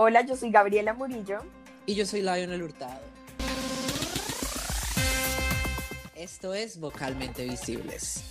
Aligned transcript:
Hola, 0.00 0.20
yo 0.20 0.36
soy 0.36 0.52
Gabriela 0.52 0.94
Murillo. 0.94 1.40
Y 1.84 1.96
yo 1.96 2.06
soy 2.06 2.22
Lionel 2.22 2.62
Hurtado. 2.62 3.00
Esto 6.14 6.54
es 6.54 6.78
Vocalmente 6.78 7.42
Visibles. 7.42 8.22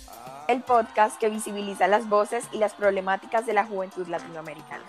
El 0.48 0.62
podcast 0.62 1.20
que 1.20 1.28
visibiliza 1.28 1.86
las 1.86 2.08
voces 2.08 2.46
y 2.54 2.56
las 2.56 2.72
problemáticas 2.72 3.44
de 3.44 3.52
la 3.52 3.66
juventud 3.66 4.08
latinoamericana. 4.08 4.82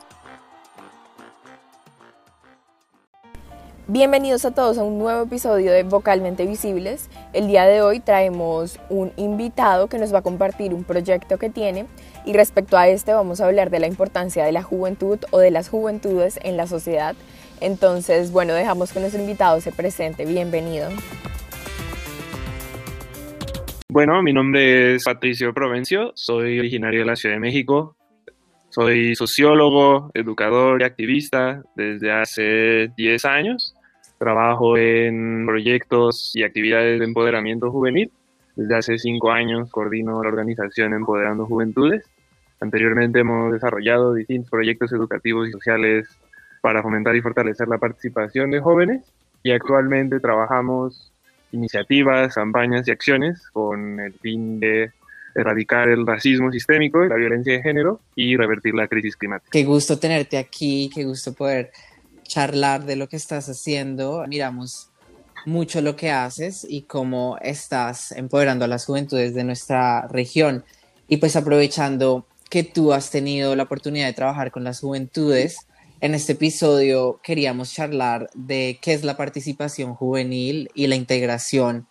Bienvenidos 3.92 4.46
a 4.46 4.54
todos 4.54 4.78
a 4.78 4.84
un 4.84 5.00
nuevo 5.00 5.24
episodio 5.24 5.72
de 5.72 5.82
Vocalmente 5.82 6.46
Visibles. 6.46 7.10
El 7.34 7.48
día 7.48 7.66
de 7.66 7.82
hoy 7.82 8.00
traemos 8.00 8.80
un 8.88 9.12
invitado 9.18 9.90
que 9.90 9.98
nos 9.98 10.14
va 10.14 10.20
a 10.20 10.22
compartir 10.22 10.76
un 10.76 10.84
proyecto 10.84 11.40
que 11.40 11.50
tiene 11.50 11.88
y 12.24 12.34
respecto 12.34 12.78
a 12.78 12.88
este 12.88 13.14
vamos 13.14 13.42
a 13.42 13.48
hablar 13.48 13.72
de 13.72 13.80
la 13.80 13.88
importancia 13.88 14.46
de 14.46 14.52
la 14.52 14.62
juventud 14.62 15.18
o 15.32 15.40
de 15.40 15.50
las 15.50 15.70
juventudes 15.70 16.40
en 16.44 16.56
la 16.56 16.68
sociedad. 16.68 17.16
Entonces, 17.62 18.32
bueno, 18.32 18.54
dejamos 18.54 18.94
que 18.94 19.00
nuestro 19.00 19.20
invitado 19.22 19.60
se 19.60 19.72
presente. 19.72 20.24
Bienvenido. 20.24 20.90
Bueno, 23.90 24.22
mi 24.22 24.34
nombre 24.34 24.94
es 24.94 25.04
Patricio 25.04 25.52
Provencio, 25.52 26.12
soy 26.14 26.60
originario 26.60 27.00
de 27.00 27.06
la 27.08 27.16
Ciudad 27.16 27.34
de 27.34 27.40
México, 27.40 27.96
soy 28.70 29.16
sociólogo, 29.16 30.12
educador 30.14 30.80
y 30.80 30.86
activista 30.86 31.64
desde 31.76 32.12
hace 32.12 32.92
10 32.96 33.26
años. 33.26 33.74
Trabajo 34.20 34.78
en 34.78 35.46
proyectos 35.48 36.36
y 36.36 36.44
actividades 36.44 37.00
de 37.00 37.06
empoderamiento 37.06 37.72
juvenil. 37.72 38.12
Desde 38.56 38.76
hace 38.76 39.00
cinco 39.00 39.32
años 39.32 39.72
coordino 39.72 40.22
la 40.22 40.30
organización 40.30 40.94
Empoderando 40.94 41.46
Juventudes. 41.46 42.04
Anteriormente 42.60 43.22
hemos 43.22 43.54
desarrollado 43.54 44.14
distintos 44.14 44.52
proyectos 44.52 44.92
educativos 44.92 45.48
y 45.48 45.52
sociales 45.54 46.10
para 46.62 46.84
fomentar 46.84 47.16
y 47.16 47.22
fortalecer 47.22 47.70
la 47.70 47.78
participación 47.78 48.52
de 48.52 48.60
jóvenes 48.60 49.02
y 49.42 49.52
actualmente 49.52 50.20
trabajamos 50.20 51.14
iniciativas, 51.54 52.36
campañas 52.36 52.88
y 52.88 52.92
acciones 52.92 53.50
con 53.52 54.02
el 54.02 54.14
fin 54.14 54.60
de 54.60 54.92
erradicar 55.36 55.90
el 55.90 56.06
racismo 56.06 56.52
sistémico, 56.52 57.06
la 57.06 57.16
violencia 57.16 57.54
de 57.54 57.62
género 57.62 58.02
y 58.16 58.36
revertir 58.36 58.74
la 58.74 58.88
crisis 58.88 59.16
climática. 59.16 59.50
Qué 59.52 59.64
gusto 59.64 59.98
tenerte 59.98 60.38
aquí, 60.38 60.90
qué 60.94 61.06
gusto 61.06 61.34
poder 61.34 61.72
charlar 62.30 62.86
de 62.86 62.96
lo 62.96 63.10
que 63.10 63.18
estás 63.18 63.50
haciendo. 63.50 64.24
Miramos 64.28 64.92
mucho 65.46 65.82
lo 65.82 65.98
que 65.98 66.12
haces 66.12 66.66
y 66.70 66.84
cómo 66.84 67.38
estás 67.42 68.14
empoderando 68.14 68.64
a 68.64 68.70
las 68.70 68.86
juventudes 68.86 69.34
de 69.34 69.44
nuestra 69.44 70.08
región. 70.08 70.64
Y 71.10 71.18
pues 71.18 71.36
aprovechando 71.36 72.26
que 72.50 72.64
tú 72.64 72.94
has 72.94 73.10
tenido 73.10 73.56
la 73.56 73.64
oportunidad 73.64 74.08
de 74.08 74.14
trabajar 74.14 74.52
con 74.52 74.64
las 74.64 74.80
juventudes, 74.80 75.68
en 76.02 76.16
este 76.16 76.34
episodio 76.34 77.20
queríamos 77.22 77.74
charlar 77.74 78.30
de 78.34 78.80
qué 78.82 78.94
es 78.94 79.04
la 79.04 79.18
participación 79.18 79.96
juvenil 79.96 80.70
y 80.74 80.88
la 80.88 80.96
integración 80.96 81.88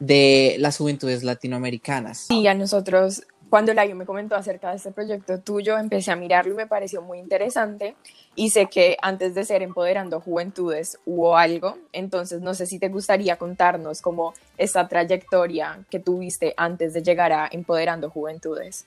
de 0.00 0.56
las 0.58 0.78
juventudes 0.78 1.22
latinoamericanas. 1.22 2.26
Sí, 2.28 2.46
a 2.48 2.54
nosotros 2.54 3.22
cuando 3.52 3.74
Layo 3.74 3.94
me 3.94 4.06
comentó 4.06 4.34
acerca 4.34 4.70
de 4.70 4.76
este 4.76 4.92
proyecto 4.92 5.38
tuyo, 5.38 5.76
empecé 5.76 6.10
a 6.10 6.16
mirarlo 6.16 6.54
y 6.54 6.56
me 6.56 6.66
pareció 6.66 7.02
muy 7.02 7.18
interesante. 7.18 7.96
Y 8.34 8.48
sé 8.48 8.64
que 8.64 8.96
antes 9.02 9.34
de 9.34 9.44
ser 9.44 9.60
Empoderando 9.60 10.20
Juventudes 10.20 10.98
hubo 11.04 11.36
algo, 11.36 11.76
entonces 11.92 12.40
no 12.40 12.54
sé 12.54 12.64
si 12.64 12.78
te 12.78 12.88
gustaría 12.88 13.36
contarnos 13.36 14.00
como 14.00 14.32
esta 14.56 14.88
trayectoria 14.88 15.80
que 15.90 16.00
tuviste 16.00 16.54
antes 16.56 16.94
de 16.94 17.02
llegar 17.02 17.30
a 17.34 17.46
Empoderando 17.52 18.08
Juventudes. 18.08 18.86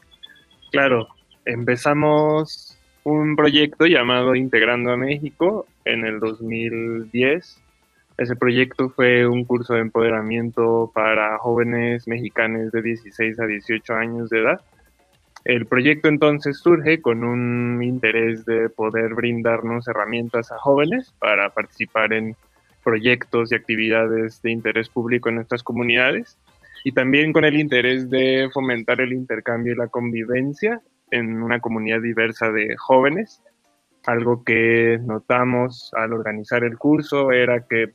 Claro, 0.72 1.10
empezamos 1.46 2.76
un 3.04 3.36
proyecto 3.36 3.86
llamado 3.86 4.34
Integrando 4.34 4.94
a 4.94 4.98
México 4.98 5.68
en 5.86 6.08
el 6.08 6.20
2010 6.20 7.62
ese 8.18 8.36
proyecto 8.36 8.90
fue 8.90 9.28
un 9.28 9.44
curso 9.44 9.74
de 9.74 9.82
empoderamiento 9.82 10.92
para 10.94 11.38
jóvenes 11.38 12.08
mexicanos 12.08 12.72
de 12.72 12.81
16 12.81 13.40
a 13.40 13.46
18 13.46 13.94
años 13.94 14.30
de 14.30 14.40
edad. 14.40 14.62
El 15.44 15.66
proyecto 15.66 16.08
entonces 16.08 16.58
surge 16.58 17.02
con 17.02 17.24
un 17.24 17.84
interés 17.84 18.46
de 18.46 18.70
poder 18.70 19.14
brindarnos 19.14 19.88
herramientas 19.88 20.52
a 20.52 20.58
jóvenes 20.58 21.14
para 21.20 21.50
participar 21.50 22.14
en 22.14 22.36
proyectos 22.84 23.52
y 23.52 23.56
actividades 23.56 24.42
de 24.42 24.52
interés 24.52 24.90
público 24.90 25.30
en 25.30 25.36
nuestras 25.36 25.62
comunidades 25.62 26.38
y 26.84 26.94
también 26.94 27.34
con 27.34 27.44
el 27.44 27.59
interés 27.59 28.09
de 28.09 28.50
fomentar 28.54 29.02
el 29.02 29.12
intercambio 29.12 29.74
y 29.74 29.75
la 29.75 29.88
convivencia 29.88 30.81
en 31.12 31.44
una 31.44 31.59
comunidad 31.59 32.02
diversa 32.02 32.50
de 32.52 32.75
jóvenes. 32.78 33.42
Algo 34.06 34.44
que 34.44 35.00
notamos 35.04 35.92
al 35.96 36.14
organizar 36.14 36.64
el 36.64 36.78
curso 36.78 37.31
era 37.31 37.66
que 37.68 37.92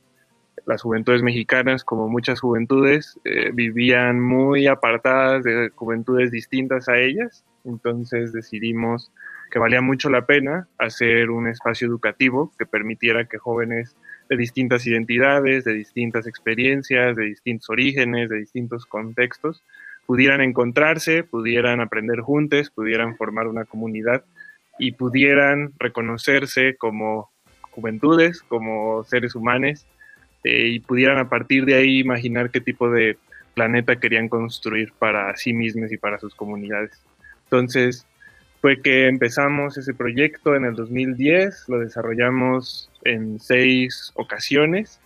las 0.65 0.81
juventudes 0.81 1.21
mexicanas, 1.21 1.83
como 1.83 2.07
muchas 2.07 2.39
juventudes, 2.39 3.19
eh, 3.23 3.51
vivían 3.53 4.19
muy 4.19 4.67
apartadas 4.67 5.43
de 5.43 5.69
juventudes 5.75 6.31
distintas 6.31 6.87
a 6.89 6.97
ellas. 6.97 7.43
Entonces 7.63 8.33
decidimos 8.33 9.11
que 9.51 9.59
valía 9.59 9.81
mucho 9.81 10.09
la 10.09 10.25
pena 10.25 10.67
hacer 10.77 11.29
un 11.29 11.47
espacio 11.47 11.87
educativo 11.87 12.51
que 12.57 12.65
permitiera 12.65 13.25
que 13.25 13.37
jóvenes 13.37 13.95
de 14.29 14.37
distintas 14.37 14.87
identidades, 14.87 15.65
de 15.65 15.73
distintas 15.73 16.25
experiencias, 16.25 17.15
de 17.17 17.25
distintos 17.25 17.69
orígenes, 17.69 18.29
de 18.29 18.37
distintos 18.37 18.85
contextos, 18.85 19.61
pudieran 20.05 20.41
encontrarse, 20.41 21.23
pudieran 21.23 21.81
aprender 21.81 22.21
juntos, 22.21 22.71
pudieran 22.71 23.17
formar 23.17 23.47
una 23.47 23.65
comunidad 23.65 24.23
y 24.79 24.93
pudieran 24.93 25.73
reconocerse 25.79 26.75
como 26.77 27.29
juventudes, 27.71 28.41
como 28.43 29.03
seres 29.03 29.35
humanos 29.35 29.85
este, 30.43 30.67
y 30.67 30.79
pudieran 30.79 31.19
a 31.19 31.29
partir 31.29 31.65
de 31.65 31.75
ahí 31.75 31.99
imaginar 31.99 32.49
qué 32.49 32.61
tipo 32.61 32.89
de 32.89 33.17
planeta 33.53 33.97
querían 33.97 34.27
construir 34.27 34.91
para 34.97 35.35
sí 35.35 35.53
mismos 35.53 35.91
y 35.91 35.97
para 35.97 36.19
sus 36.19 36.33
comunidades. 36.33 36.91
Entonces, 37.43 38.07
fue 38.61 38.81
que 38.81 39.07
empezamos 39.07 39.77
ese 39.77 39.93
proyecto 39.93 40.55
en 40.55 40.65
el 40.65 40.75
2010, 40.75 41.65
lo 41.67 41.79
desarrollamos 41.79 42.89
en 43.03 43.39
seis 43.39 44.11
ocasiones 44.15 44.99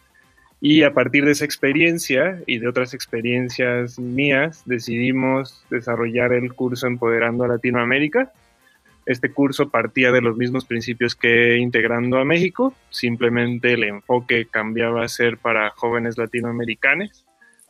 y 0.61 0.83
a 0.83 0.93
partir 0.93 1.25
de 1.25 1.31
esa 1.31 1.45
experiencia 1.45 2.41
y 2.47 2.59
de 2.59 2.67
otras 2.67 2.93
experiencias 2.93 3.99
mías 3.99 4.63
decidimos 4.65 5.65
desarrollar 5.69 6.33
el 6.33 6.53
curso 6.53 6.87
Empoderando 6.87 7.43
a 7.43 7.47
Latinoamérica, 7.47 8.31
este 9.05 9.31
curso 9.31 9.69
partía 9.69 10.11
de 10.11 10.21
los 10.21 10.35
mismos 10.35 10.65
principios 10.65 11.15
que 11.15 11.57
integrando 11.57 12.17
a 12.17 12.25
México, 12.25 12.73
simplemente 12.89 13.73
el 13.73 13.83
enfoque 13.83 14.47
cambiaba 14.49 15.03
a 15.03 15.07
ser 15.07 15.37
para 15.37 15.69
jóvenes 15.71 16.17
latinoamericanos. 16.17 17.25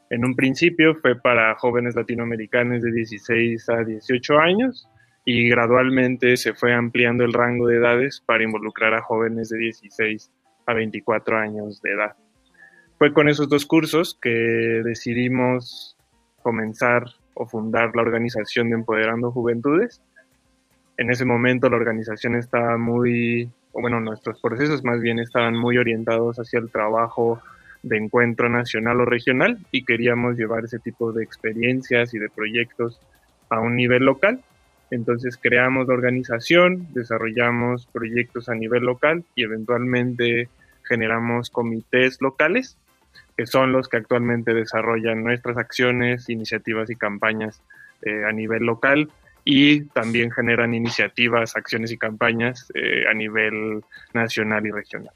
En 0.09 0.23
un 0.23 0.35
principio 0.35 0.96
fue 0.96 1.19
para 1.19 1.53
jóvenes 1.56 1.96
latinoamericanos 1.96 2.81
de 2.81 2.91
16 2.91 3.69
a 3.69 3.84
18 3.84 4.40
años 4.40 4.88
y 5.25 5.50
gradualmente 5.50 6.38
se 6.38 6.53
fue 6.53 6.73
ampliando 6.73 7.25
el 7.25 7.34
rango 7.34 7.67
de 7.67 7.78
edades 7.78 8.23
para 8.25 8.44
involucrar 8.44 8.94
a 8.94 9.02
jóvenes 9.02 9.50
de 9.50 9.57
16 9.57 10.31
a 10.67 10.73
24 10.73 11.38
años 11.38 11.81
de 11.81 11.91
edad. 11.91 12.16
Fue 12.97 13.12
con 13.12 13.28
esos 13.28 13.50
dos 13.50 13.66
cursos 13.66 14.17
que 14.22 14.29
decidimos 14.85 15.97
comenzar 16.44 17.03
o 17.34 17.46
fundar 17.46 17.94
la 17.94 18.03
organización 18.03 18.69
de 18.69 18.75
Empoderando 18.75 19.31
Juventudes 19.31 20.02
en 20.97 21.11
ese 21.11 21.25
momento 21.25 21.69
la 21.69 21.78
organización 21.78 22.35
estaba 22.35 22.78
muy, 22.78 23.50
o 23.73 23.81
bueno, 23.81 24.00
nuestros 24.00 24.39
procesos 24.39 24.83
más 24.83 25.01
bien 25.01 25.19
estaban 25.19 25.56
muy 25.56 25.78
orientados 25.78 26.38
hacia 26.38 26.59
el 26.59 26.69
trabajo 26.69 27.41
de 27.83 27.97
encuentro 27.97 28.50
nacional 28.50 29.01
o 29.01 29.05
regional 29.05 29.59
y 29.72 29.84
queríamos 29.84 30.38
llevar 30.38 30.66
ese 30.66 30.79
tipo 30.79 31.11
de 31.11 31.23
experiencias 31.23 32.13
y 32.13 32.19
de 32.19 32.29
proyectos 32.29 33.00
a 33.50 33.59
un 33.59 33.75
nivel 33.75 34.03
local. 34.03 34.41
Entonces 34.89 35.38
creamos 35.38 35.88
la 35.88 35.95
organización, 35.95 36.88
desarrollamos 36.94 37.85
proyectos 37.88 38.50
a 38.50 38.55
nivel 38.55 38.84
local 38.84 39.23
y 39.35 39.44
eventualmente 39.44 40.49
generamos 40.84 41.49
comités 41.49 42.22
locales, 42.22 42.78
que 43.35 43.46
son 43.46 43.72
los 43.72 43.90
que 43.90 43.97
actualmente 43.97 44.53
desarrollan 44.53 45.23
nuestras 45.23 45.58
acciones, 45.58 46.29
iniciativas 46.29 46.90
y 46.90 46.96
campañas 46.96 47.61
eh, 48.03 48.23
a 48.23 48.31
nivel 48.31 48.64
local 48.64 49.09
y 49.45 49.85
también 49.85 50.31
generan 50.31 50.73
iniciativas, 50.73 51.55
acciones 51.55 51.91
y 51.91 51.97
campañas 51.97 52.67
eh, 52.73 53.07
a 53.07 53.13
nivel 53.13 53.83
nacional 54.11 54.65
y 54.65 54.71
regional. 54.71 55.13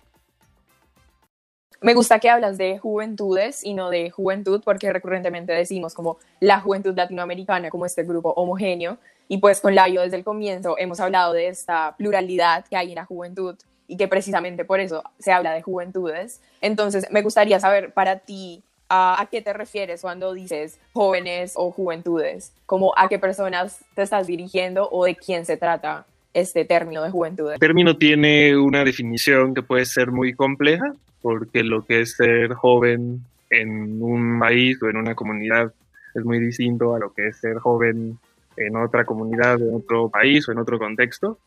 Me 1.82 1.94
gusta 1.94 2.20
que 2.20 2.30
hablas 2.30 2.58
de 2.58 2.78
juventudes 2.78 3.64
y 3.64 3.74
no 3.74 3.90
de 3.90 4.12
juventud, 4.12 4.62
porque 4.64 4.92
recurrentemente 4.94 5.54
decimos 5.54 5.94
como 5.94 6.20
la 6.40 6.60
juventud 6.60 6.94
latinoamericana 6.96 7.70
como 7.70 7.86
este 7.86 8.04
grupo 8.04 8.30
homogéneo, 8.32 8.98
y 9.28 9.38
pues 9.38 9.62
con 9.62 9.76
Layo 9.76 10.02
desde 10.02 10.18
el 10.18 10.24
comienzo 10.24 10.76
hemos 10.78 11.00
hablado 11.00 11.34
de 11.34 11.48
esta 11.48 11.96
pluralidad 11.98 12.66
que 12.68 12.76
hay 12.76 12.90
en 12.90 12.96
la 12.96 13.06
juventud 13.06 13.56
y 13.88 13.98
que 13.98 14.08
precisamente 14.08 14.66
por 14.66 14.80
eso 14.80 15.04
se 15.20 15.32
habla 15.32 15.54
de 15.54 15.62
juventudes. 15.62 16.42
Entonces, 16.62 17.08
me 17.12 17.22
gustaría 17.22 17.60
saber 17.60 17.94
para 17.94 18.20
ti 18.20 18.62
a, 18.90 19.28
qué 19.32 19.42
te 19.42 19.54
refieres 19.54 20.02
cuando 20.02 20.34
dices 20.34 20.80
jóvenes 20.94 21.54
o 21.56 21.72
juventudes, 21.72 22.54
como 22.66 22.94
a 22.98 23.08
qué 23.08 23.20
personas 23.20 23.84
te 23.96 24.02
estás 24.02 24.28
dirigiendo 24.28 24.90
o 24.92 25.06
de 25.06 25.16
quién 25.16 25.46
se 25.46 25.58
trata 25.58 26.06
este 26.34 26.66
término 26.66 27.04
de 27.04 27.12
juventud? 27.12 27.52
El 27.54 27.60
término 27.60 27.98
tiene 27.98 28.58
una 28.58 28.84
definición 28.84 29.54
que 29.54 29.62
puede 29.62 29.86
ser 29.86 30.12
muy 30.12 30.34
compleja, 30.34 30.94
porque 31.22 31.64
lo 31.64 31.86
que 31.86 32.02
es 32.02 32.16
ser 32.16 32.54
joven 32.54 33.22
en 33.50 34.02
un 34.02 34.40
país 34.40 34.82
o 34.82 34.90
en 34.90 34.98
una 34.98 35.16
comunidad 35.16 35.72
es 36.16 36.26
muy 36.26 36.40
distinto 36.40 36.96
a 36.96 37.00
lo 37.00 37.14
que 37.14 37.28
es 37.28 37.38
ser 37.38 37.58
joven 37.58 38.18
en 38.58 38.76
otra 38.76 39.06
comunidad, 39.06 39.62
en 39.62 39.76
otro 39.76 40.10
país 40.10 40.48
o 40.48 40.52
en 40.52 40.60
otro 40.60 40.80
contexto. 40.80 41.38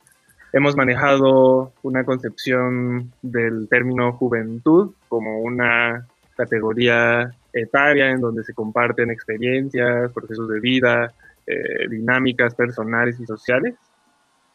Hemos 0.53 0.77
manejado 0.77 1.73
una 1.83 2.05
concepción 2.05 3.13
del 3.23 3.69
término 3.69 4.13
juventud 4.13 4.93
como 5.09 5.41
una 5.41 6.07
categoría 6.37 7.31
etaria 7.53 8.11
en 8.11 8.21
donde 8.21 8.45
se 8.45 8.55
comparten 8.55 9.11
experiencias, 9.11 10.13
procesos 10.13 10.49
de 10.49 10.61
vida, 10.61 11.13
eh, 11.47 11.89
dinámicas 11.89 12.55
personales 12.55 13.19
y 13.21 13.27
sociales. 13.27 13.75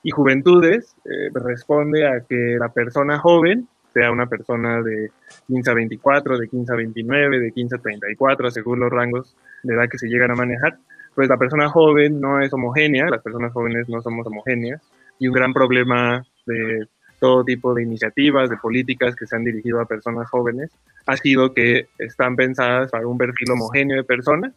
Y 0.04 0.12
juventudes 0.12 0.96
eh, 1.06 1.30
responde 1.34 2.08
a 2.08 2.22
que 2.22 2.58
la 2.60 2.70
persona 2.70 3.20
joven 3.20 3.68
sea 3.94 4.12
una 4.12 4.28
persona 4.28 4.82
de 4.82 5.12
15 5.48 5.72
a 5.72 5.74
24, 5.74 6.38
de 6.38 6.48
15 6.48 6.72
a 6.72 6.76
29, 6.76 7.40
de 7.40 7.52
15 7.52 7.76
a 7.76 7.80
34, 7.80 8.52
según 8.52 8.80
los 8.80 8.92
rangos 8.92 9.36
de 9.64 9.74
edad 9.74 9.90
que 9.90 9.98
se 9.98 10.08
llegan 10.08 10.32
a 10.32 10.36
manejar, 10.36 10.78
pues 11.16 11.28
la 11.30 11.38
persona 11.38 11.68
joven 11.70 12.22
no 12.22 12.40
es 12.42 12.54
homogénea, 12.54 13.10
las 13.10 13.24
personas 13.24 13.52
jóvenes 13.54 13.90
no 13.90 14.02
somos 14.02 14.28
homogéneas, 14.28 14.82
y 15.18 15.28
un 15.28 15.34
gran 15.34 15.52
problema 15.52 16.24
de 16.46 16.88
todo 17.20 17.44
tipo 17.44 17.74
de 17.74 17.84
iniciativas, 17.84 18.50
de 18.50 18.58
políticas 18.58 19.16
que 19.16 19.26
se 19.26 19.36
han 19.36 19.44
dirigido 19.44 19.80
a 19.80 19.86
personas 19.86 20.30
jóvenes, 20.30 20.72
ha 21.06 21.18
sido 21.18 21.54
que 21.54 21.88
están 21.98 22.36
pensadas 22.36 22.92
para 22.92 23.08
un 23.08 23.18
perfil 23.18 23.52
homogéneo 23.52 23.98
de 23.98 24.04
persona 24.04 24.52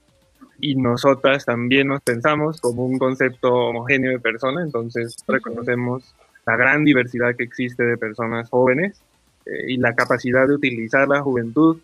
y 0.59 0.75
nosotras 0.75 1.45
también 1.45 1.89
nos 1.89 2.03
pensamos 2.03 2.61
como 2.61 2.85
un 2.85 2.99
concepto 2.99 3.53
homogéneo 3.53 4.13
de 4.13 4.19
persona, 4.19 4.63
entonces 4.63 5.17
reconocemos 5.27 6.15
la 6.47 6.57
gran 6.57 6.85
diversidad 6.85 7.35
que 7.37 7.45
existe 7.45 7.85
de 7.85 7.97
personas 7.97 8.49
jóvenes 8.51 9.01
eh, 9.47 9.73
y 9.73 9.77
la 9.77 9.95
capacidad 9.95 10.47
de 10.47 10.55
utilizar 10.55 11.09
la 11.09 11.23
juventud 11.23 11.79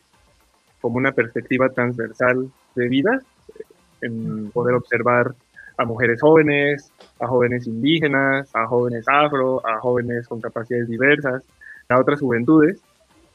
como 0.81 0.97
una 0.99 1.13
perspectiva 1.13 1.69
transversal 1.71 2.51
de 2.75 2.89
vida, 2.89 3.23
eh, 3.59 3.63
en 4.03 4.51
poder 4.51 4.75
observar 4.75 5.35
a 5.77 5.85
mujeres 5.85 6.21
jóvenes, 6.21 6.93
a 7.21 7.27
jóvenes 7.27 7.67
indígenas, 7.67 8.51
a 8.55 8.67
jóvenes 8.67 9.05
afro, 9.09 9.67
a 9.67 9.79
jóvenes 9.81 10.27
con 10.29 10.41
capacidades 10.41 10.89
diversas, 10.89 11.43
a 11.89 12.01
otras 12.01 12.21
juventudes 12.21 12.81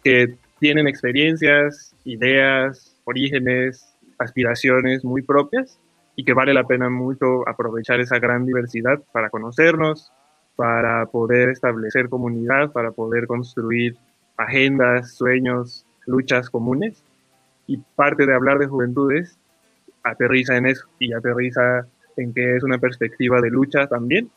que 0.03 0.35
tienen 0.59 0.87
experiencias, 0.87 1.95
ideas, 2.05 2.95
orígenes, 3.05 3.95
aspiraciones 4.17 5.03
muy 5.03 5.21
propias 5.21 5.79
y 6.15 6.23
que 6.23 6.33
vale 6.33 6.53
la 6.53 6.65
pena 6.65 6.89
mucho 6.89 7.47
aprovechar 7.47 7.99
esa 7.99 8.19
gran 8.19 8.45
diversidad 8.45 9.01
para 9.11 9.29
conocernos, 9.29 10.11
para 10.55 11.05
poder 11.07 11.49
establecer 11.49 12.09
comunidad, 12.09 12.71
para 12.71 12.91
poder 12.91 13.27
construir 13.27 13.97
agendas, 14.37 15.15
sueños, 15.15 15.85
luchas 16.05 16.49
comunes. 16.49 17.03
Y 17.67 17.77
parte 17.95 18.25
de 18.25 18.35
hablar 18.35 18.59
de 18.59 18.67
juventudes 18.67 19.37
aterriza 20.03 20.57
en 20.57 20.65
eso 20.65 20.87
y 20.99 21.13
aterriza 21.13 21.87
en 22.17 22.33
que 22.33 22.55
es 22.55 22.63
una 22.63 22.77
perspectiva 22.77 23.41
de 23.41 23.49
lucha 23.49 23.87
también. 23.87 24.29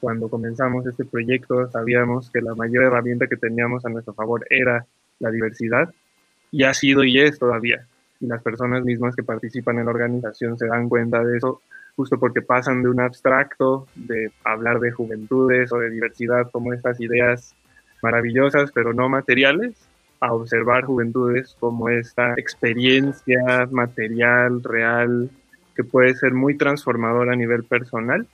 Cuando 0.00 0.28
comenzamos 0.28 0.86
este 0.86 1.04
proyecto 1.04 1.70
sabíamos 1.70 2.30
que 2.30 2.40
la 2.40 2.54
mayor 2.54 2.84
herramienta 2.84 3.26
que 3.26 3.36
teníamos 3.36 3.84
a 3.84 3.90
nuestro 3.90 4.14
favor 4.14 4.46
era 4.48 4.86
la 5.18 5.30
diversidad 5.30 5.92
y 6.50 6.64
ha 6.64 6.74
sido 6.74 7.04
y 7.04 7.20
es 7.20 7.38
todavía. 7.38 7.86
Y 8.20 8.26
las 8.26 8.42
personas 8.42 8.84
mismas 8.84 9.14
que 9.14 9.22
participan 9.22 9.78
en 9.78 9.86
la 9.86 9.92
organización 9.92 10.58
se 10.58 10.66
dan 10.66 10.88
cuenta 10.88 11.22
de 11.22 11.36
eso 11.36 11.60
justo 11.96 12.18
porque 12.18 12.42
pasan 12.42 12.82
de 12.82 12.88
un 12.88 13.00
abstracto 13.00 13.86
de 13.94 14.30
hablar 14.44 14.80
de 14.80 14.90
juventudes 14.90 15.72
o 15.72 15.78
de 15.78 15.90
diversidad 15.90 16.50
como 16.50 16.72
estas 16.72 17.00
ideas 17.00 17.54
maravillosas 18.02 18.72
pero 18.72 18.94
no 18.94 19.08
materiales 19.08 19.74
a 20.20 20.32
observar 20.32 20.84
juventudes 20.84 21.56
como 21.58 21.88
esta 21.88 22.34
experiencia 22.34 23.68
material, 23.70 24.62
real, 24.62 25.30
que 25.80 25.84
puede 25.84 26.14
ser 26.14 26.34
muy 26.34 26.58
transformadora 26.58 27.32
a 27.32 27.36
nivel 27.36 27.64
personal 27.64 28.26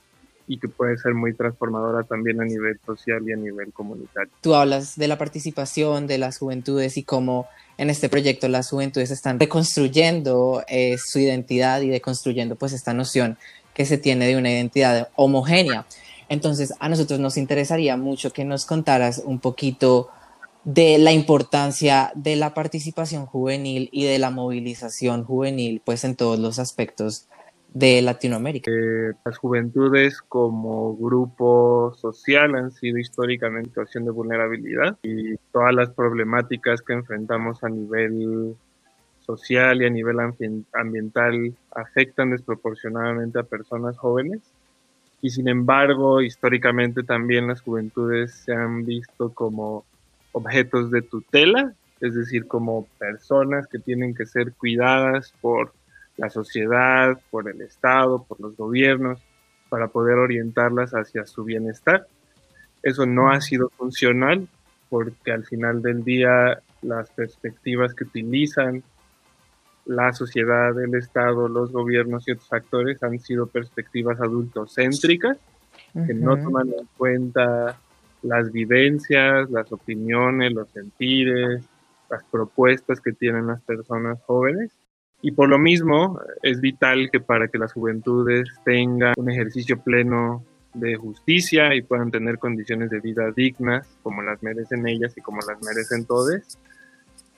y 0.49 0.57
que 0.59 0.67
puede 0.67 0.97
ser 0.97 1.13
muy 1.13 1.33
transformadora 1.33 2.03
también 2.03 2.41
a 2.41 2.43
nivel 2.43 2.77
social 2.85 3.21
y 3.25 3.31
a 3.31 3.37
nivel 3.37 3.71
comunitario. 3.71 4.31
Tú 4.41 4.53
hablas 4.53 4.97
de 4.97 5.07
la 5.07 5.17
participación 5.17 6.07
de 6.07 6.17
las 6.17 6.39
juventudes 6.39 6.97
y 6.97 7.03
cómo 7.03 7.47
en 7.77 7.89
este 7.89 8.09
proyecto 8.09 8.49
las 8.49 8.69
juventudes 8.69 9.11
están 9.11 9.39
reconstruyendo 9.39 10.61
eh, 10.67 10.97
su 10.97 11.19
identidad 11.19 11.81
y 11.81 11.87
deconstruyendo 11.87 12.57
pues 12.57 12.73
esta 12.73 12.93
noción 12.93 13.37
que 13.73 13.85
se 13.85 13.97
tiene 13.97 14.27
de 14.27 14.35
una 14.35 14.51
identidad 14.51 15.07
homogénea. 15.15 15.85
Entonces 16.27 16.73
a 16.81 16.89
nosotros 16.89 17.17
nos 17.21 17.37
interesaría 17.37 17.95
mucho 17.95 18.33
que 18.33 18.43
nos 18.43 18.65
contaras 18.65 19.21
un 19.23 19.39
poquito 19.39 20.09
de 20.65 20.97
la 20.97 21.13
importancia 21.13 22.11
de 22.13 22.35
la 22.35 22.53
participación 22.53 23.25
juvenil 23.25 23.87
y 23.93 24.03
de 24.03 24.19
la 24.19 24.31
movilización 24.31 25.23
juvenil 25.23 25.81
pues 25.85 26.03
en 26.03 26.17
todos 26.17 26.39
los 26.39 26.59
aspectos 26.59 27.27
de 27.77 28.01
Latinoamérica. 28.01 28.71
Eh, 28.71 29.13
las 29.23 29.37
juventudes 29.37 30.21
como 30.21 30.95
grupo 30.97 31.93
social 31.95 32.55
han 32.55 32.71
sido 32.71 32.97
históricamente 32.97 33.69
situación 33.69 34.05
de 34.05 34.11
vulnerabilidad 34.11 34.97
y 35.03 35.35
todas 35.51 35.75
las 35.75 35.89
problemáticas 35.91 36.81
que 36.81 36.93
enfrentamos 36.93 37.63
a 37.63 37.69
nivel 37.69 38.55
social 39.19 39.81
y 39.81 39.85
a 39.85 39.89
nivel 39.89 40.17
ambiental 40.73 41.53
afectan 41.71 42.31
desproporcionadamente 42.31 43.37
a 43.39 43.43
personas 43.43 43.97
jóvenes. 43.97 44.41
Y 45.21 45.29
sin 45.29 45.47
embargo, 45.47 46.21
históricamente 46.21 47.03
también 47.03 47.47
las 47.47 47.61
juventudes 47.61 48.33
se 48.33 48.53
han 48.53 48.85
visto 48.85 49.33
como 49.33 49.85
objetos 50.31 50.89
de 50.89 51.01
tutela, 51.01 51.73
es 51.99 52.15
decir, 52.15 52.47
como 52.47 52.87
personas 52.97 53.67
que 53.67 53.79
tienen 53.79 54.15
que 54.15 54.25
ser 54.25 54.53
cuidadas 54.53 55.33
por 55.41 55.73
la 56.17 56.29
sociedad, 56.29 57.19
por 57.29 57.49
el 57.49 57.61
Estado, 57.61 58.23
por 58.23 58.39
los 58.41 58.57
gobiernos, 58.57 59.21
para 59.69 59.87
poder 59.87 60.17
orientarlas 60.17 60.91
hacia 60.91 61.25
su 61.25 61.43
bienestar. 61.43 62.07
Eso 62.81 63.05
no 63.05 63.31
ha 63.31 63.39
sido 63.41 63.69
funcional 63.69 64.47
porque 64.89 65.31
al 65.31 65.45
final 65.45 65.81
del 65.81 66.03
día 66.03 66.61
las 66.81 67.09
perspectivas 67.11 67.93
que 67.93 68.05
utilizan 68.05 68.83
la 69.85 70.11
sociedad, 70.13 70.77
el 70.81 70.95
Estado, 70.95 71.47
los 71.47 71.71
gobiernos 71.71 72.27
y 72.27 72.31
otros 72.31 72.51
actores 72.51 73.01
han 73.03 73.19
sido 73.19 73.47
perspectivas 73.47 74.19
adultocéntricas 74.19 75.37
que 75.93 76.13
no 76.13 76.35
toman 76.37 76.67
en 76.67 76.87
cuenta 76.97 77.79
las 78.21 78.51
vivencias, 78.51 79.49
las 79.49 79.71
opiniones, 79.71 80.51
los 80.51 80.69
sentires, 80.69 81.63
las 82.09 82.23
propuestas 82.25 82.99
que 82.99 83.13
tienen 83.13 83.47
las 83.47 83.61
personas 83.61 84.19
jóvenes 84.25 84.76
y 85.21 85.31
por 85.31 85.49
lo 85.49 85.57
mismo 85.57 86.19
es 86.43 86.61
vital 86.61 87.09
que 87.11 87.19
para 87.19 87.47
que 87.47 87.57
las 87.57 87.73
juventudes 87.73 88.49
tengan 88.63 89.13
un 89.17 89.29
ejercicio 89.29 89.79
pleno 89.79 90.43
de 90.73 90.95
justicia 90.95 91.73
y 91.73 91.81
puedan 91.81 92.11
tener 92.11 92.37
condiciones 92.37 92.89
de 92.91 92.99
vida 92.99 93.31
dignas 93.35 93.87
como 94.03 94.21
las 94.21 94.41
merecen 94.43 94.87
ellas 94.87 95.17
y 95.17 95.21
como 95.21 95.39
las 95.41 95.61
merecen 95.63 96.05
todos, 96.05 96.59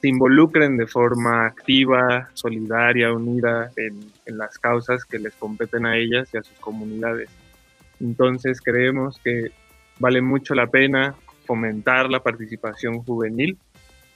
se 0.02 0.08
involucren 0.08 0.78
de 0.78 0.88
forma 0.88 1.46
activa, 1.46 2.30
solidaria, 2.34 3.14
unida 3.14 3.72
en, 3.76 4.12
en 4.26 4.38
las 4.38 4.58
causas 4.58 5.06
que 5.06 5.20
les 5.20 5.34
competen 5.36 5.86
a 5.86 5.98
ellas 5.98 6.30
y 6.34 6.38
a 6.38 6.44
sus 6.44 6.58
comunidades. 6.60 7.30
Entonces 8.02 8.62
creemos 8.62 9.20
que 9.24 9.52
vale 10.00 10.22
mucho 10.22 10.54
la 10.54 10.68
pena 10.68 11.16
fomentar 11.46 12.10
la 12.10 12.22
participación 12.22 13.00
juvenil 13.04 13.58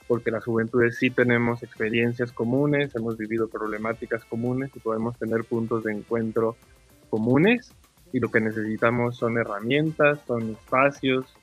porque 0.06 0.30
las 0.30 0.44
juventudes 0.44 0.98
sí 0.98 1.10
tenemos 1.10 1.62
experiencias 1.62 2.32
comunes, 2.32 2.94
hemos 2.94 3.16
vivido 3.16 3.48
problemáticas 3.48 4.24
comunes 4.24 4.70
y 4.74 4.80
podemos 4.80 5.18
tener 5.18 5.44
puntos 5.44 5.84
de 5.84 5.92
encuentro 5.92 6.56
comunes 7.10 7.72
y 8.12 8.20
lo 8.20 8.30
que 8.30 8.40
necesitamos 8.40 9.16
son 9.16 9.38
herramientas, 9.38 10.20
son 10.26 10.50
espacios, 10.50 11.34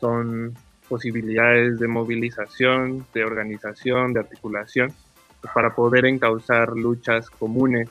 son 0.00 0.54
posibilidades 0.88 1.78
de 1.78 1.88
movilización, 1.88 3.06
de 3.14 3.24
organización, 3.24 4.12
de 4.12 4.20
articulación, 4.20 4.92
para 5.52 5.74
poder 5.74 6.06
encauzar 6.06 6.76
luchas 6.76 7.30
comunes 7.30 7.88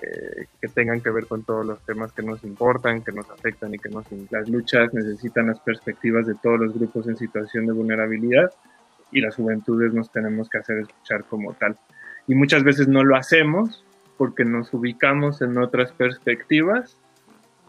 eh, 0.00 0.46
que 0.60 0.68
tengan 0.68 1.00
que 1.00 1.10
ver 1.10 1.26
con 1.26 1.42
todos 1.42 1.66
los 1.66 1.84
temas 1.84 2.12
que 2.12 2.22
nos 2.22 2.42
importan, 2.44 3.02
que 3.02 3.12
nos 3.12 3.28
afectan 3.28 3.74
y 3.74 3.78
que 3.78 3.90
nos... 3.90 4.06
Las 4.30 4.48
luchas 4.48 4.94
necesitan 4.94 5.48
las 5.48 5.60
perspectivas 5.60 6.26
de 6.26 6.34
todos 6.36 6.58
los 6.58 6.72
grupos 6.72 7.06
en 7.08 7.16
situación 7.16 7.66
de 7.66 7.72
vulnerabilidad 7.72 8.50
y 9.12 9.20
las 9.20 9.36
juventudes 9.36 9.92
nos 9.92 10.10
tenemos 10.10 10.48
que 10.48 10.58
hacer 10.58 10.78
escuchar 10.78 11.24
como 11.24 11.52
tal. 11.54 11.76
Y 12.26 12.34
muchas 12.34 12.62
veces 12.62 12.88
no 12.88 13.04
lo 13.04 13.16
hacemos 13.16 13.84
porque 14.16 14.44
nos 14.44 14.72
ubicamos 14.74 15.40
en 15.42 15.56
otras 15.58 15.92
perspectivas, 15.92 16.96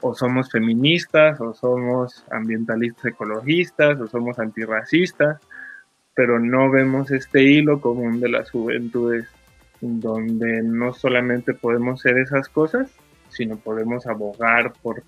o 0.02 0.16
somos 0.16 0.52
feministas, 0.52 1.40
o 1.40 1.54
somos 1.54 2.26
ambientalistas 2.32 3.06
ecologistas, 3.06 4.00
o 4.00 4.08
somos 4.08 4.40
antirracistas, 4.40 5.40
pero 6.14 6.40
no 6.40 6.70
vemos 6.70 7.12
este 7.12 7.44
hilo 7.44 7.80
común 7.80 8.20
de 8.20 8.30
las 8.30 8.52
juventudes, 8.52 9.28
donde 9.80 10.62
no 10.64 10.94
solamente 10.94 11.54
podemos 11.54 12.02
ser 12.02 12.18
esas 12.18 12.50
cosas, 12.50 12.92
sino 13.30 13.58
podemos 13.58 14.06
abogar 14.08 14.74
por 14.82 15.04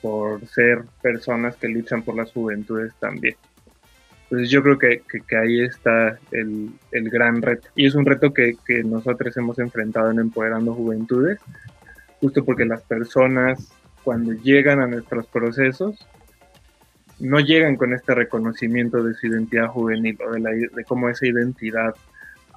por 0.00 0.46
ser 0.46 0.84
personas 1.02 1.56
que 1.56 1.68
luchan 1.68 2.02
por 2.02 2.16
las 2.16 2.32
juventudes 2.32 2.94
también. 3.00 3.36
Entonces 4.30 4.50
yo 4.50 4.62
creo 4.62 4.78
que, 4.78 5.02
que, 5.26 5.36
ahí 5.36 5.62
está 5.62 6.18
el, 6.32 6.70
el, 6.92 7.08
gran 7.08 7.40
reto. 7.40 7.68
Y 7.74 7.86
es 7.86 7.94
un 7.94 8.04
reto 8.04 8.34
que, 8.34 8.56
que, 8.66 8.84
nosotros 8.84 9.34
hemos 9.38 9.58
enfrentado 9.58 10.10
en 10.10 10.18
Empoderando 10.18 10.74
Juventudes, 10.74 11.40
justo 12.20 12.44
porque 12.44 12.66
las 12.66 12.82
personas 12.82 13.72
cuando 14.04 14.32
llegan 14.32 14.80
a 14.80 14.86
nuestros 14.86 15.26
procesos 15.26 16.06
no 17.18 17.40
llegan 17.40 17.76
con 17.76 17.94
este 17.94 18.14
reconocimiento 18.14 19.02
de 19.02 19.14
su 19.14 19.26
identidad 19.26 19.68
juvenil 19.68 20.18
o 20.26 20.32
de, 20.32 20.40
la, 20.40 20.50
de 20.50 20.84
cómo 20.86 21.08
esa 21.08 21.26
identidad 21.26 21.94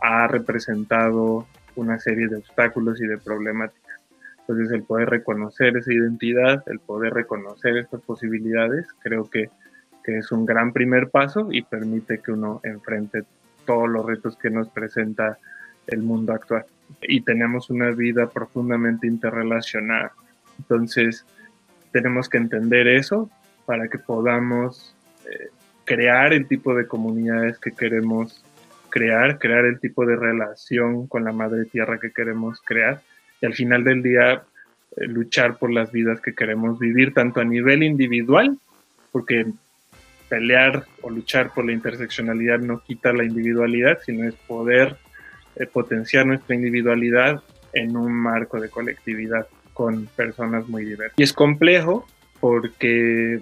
ha 0.02 0.28
representado 0.28 1.48
una 1.76 2.00
serie 2.00 2.28
de 2.28 2.38
obstáculos 2.38 3.02
y 3.02 3.08
de 3.08 3.18
problemáticas. 3.18 4.00
Entonces 4.40 4.72
el 4.72 4.84
poder 4.84 5.10
reconocer 5.10 5.78
esa 5.78 5.94
identidad, 5.94 6.64
el 6.68 6.80
poder 6.80 7.14
reconocer 7.14 7.78
estas 7.78 8.02
posibilidades, 8.02 8.88
creo 9.02 9.30
que, 9.30 9.50
que 10.04 10.18
es 10.18 10.32
un 10.32 10.46
gran 10.46 10.74
primer 10.74 11.10
paso 11.10 11.50
y 11.52 11.62
permite 11.62 12.20
que 12.20 12.32
uno 12.32 12.60
enfrente 12.64 13.24
todos 13.66 13.90
los 13.90 14.06
retos 14.06 14.38
que 14.38 14.50
nos 14.50 14.70
presenta 14.70 15.38
el 15.88 16.02
mundo 16.02 16.34
actual. 16.34 16.66
Y 17.02 17.22
tenemos 17.22 17.70
una 17.70 17.92
vida 17.92 18.30
profundamente 18.30 19.08
interrelacionada. 19.08 20.12
Entonces, 20.58 21.26
tenemos 21.92 22.30
que 22.30 22.38
entender 22.38 22.88
eso 22.88 23.30
para 23.66 23.88
que 23.88 23.98
podamos 23.98 24.96
eh, 25.30 25.50
crear 25.86 26.34
el 26.34 26.48
tipo 26.48 26.74
de 26.74 26.88
comunidades 26.88 27.60
que 27.60 27.72
queremos 27.72 28.44
crear, 28.90 29.40
crear 29.40 29.66
el 29.66 29.80
tipo 29.80 30.06
de 30.06 30.16
relación 30.16 31.08
con 31.08 31.24
la 31.24 31.32
madre 31.32 31.66
tierra 31.66 32.00
que 32.00 32.12
queremos 32.12 32.62
crear 32.62 33.02
y 33.42 33.46
al 33.46 33.54
final 33.54 33.84
del 33.84 34.04
día 34.04 34.44
eh, 34.98 35.08
luchar 35.08 35.58
por 35.58 35.72
las 35.72 35.92
vidas 35.92 36.22
que 36.22 36.36
queremos 36.36 36.78
vivir, 36.78 37.14
tanto 37.14 37.42
a 37.42 37.46
nivel 37.46 37.82
individual, 37.82 38.58
porque 39.12 39.48
pelear 40.32 40.86
o 41.02 41.10
luchar 41.10 41.54
por 41.54 41.66
la 41.66 41.74
interseccionalidad 41.74 42.60
no 42.60 42.82
quita 42.82 43.12
la 43.12 43.26
individualidad, 43.26 44.00
sino 44.06 44.26
es 44.30 44.34
poder 44.48 44.96
eh, 45.58 45.66
potenciar 45.66 46.26
nuestra 46.26 46.56
individualidad 46.56 47.44
en 47.74 47.98
un 47.98 48.14
marco 48.14 48.58
de 48.58 48.70
colectividad 48.70 49.46
con 49.74 50.06
personas 50.16 50.70
muy 50.70 50.86
diversas. 50.86 51.20
Y 51.20 51.24
es 51.24 51.34
complejo 51.34 52.08
porque 52.40 53.42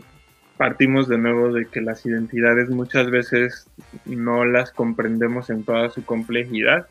partimos 0.57 1.07
de 1.07 1.19
nuevo 1.19 1.53
de 1.53 1.67
que 1.67 1.79
las 1.79 2.03
identidades 2.07 2.69
muchas 2.69 3.11
veces 3.11 3.67
no 4.05 4.43
las 4.43 4.71
comprendemos 4.71 5.51
en 5.51 5.63
toda 5.63 5.91
su 5.91 6.03
complejidad, 6.03 6.87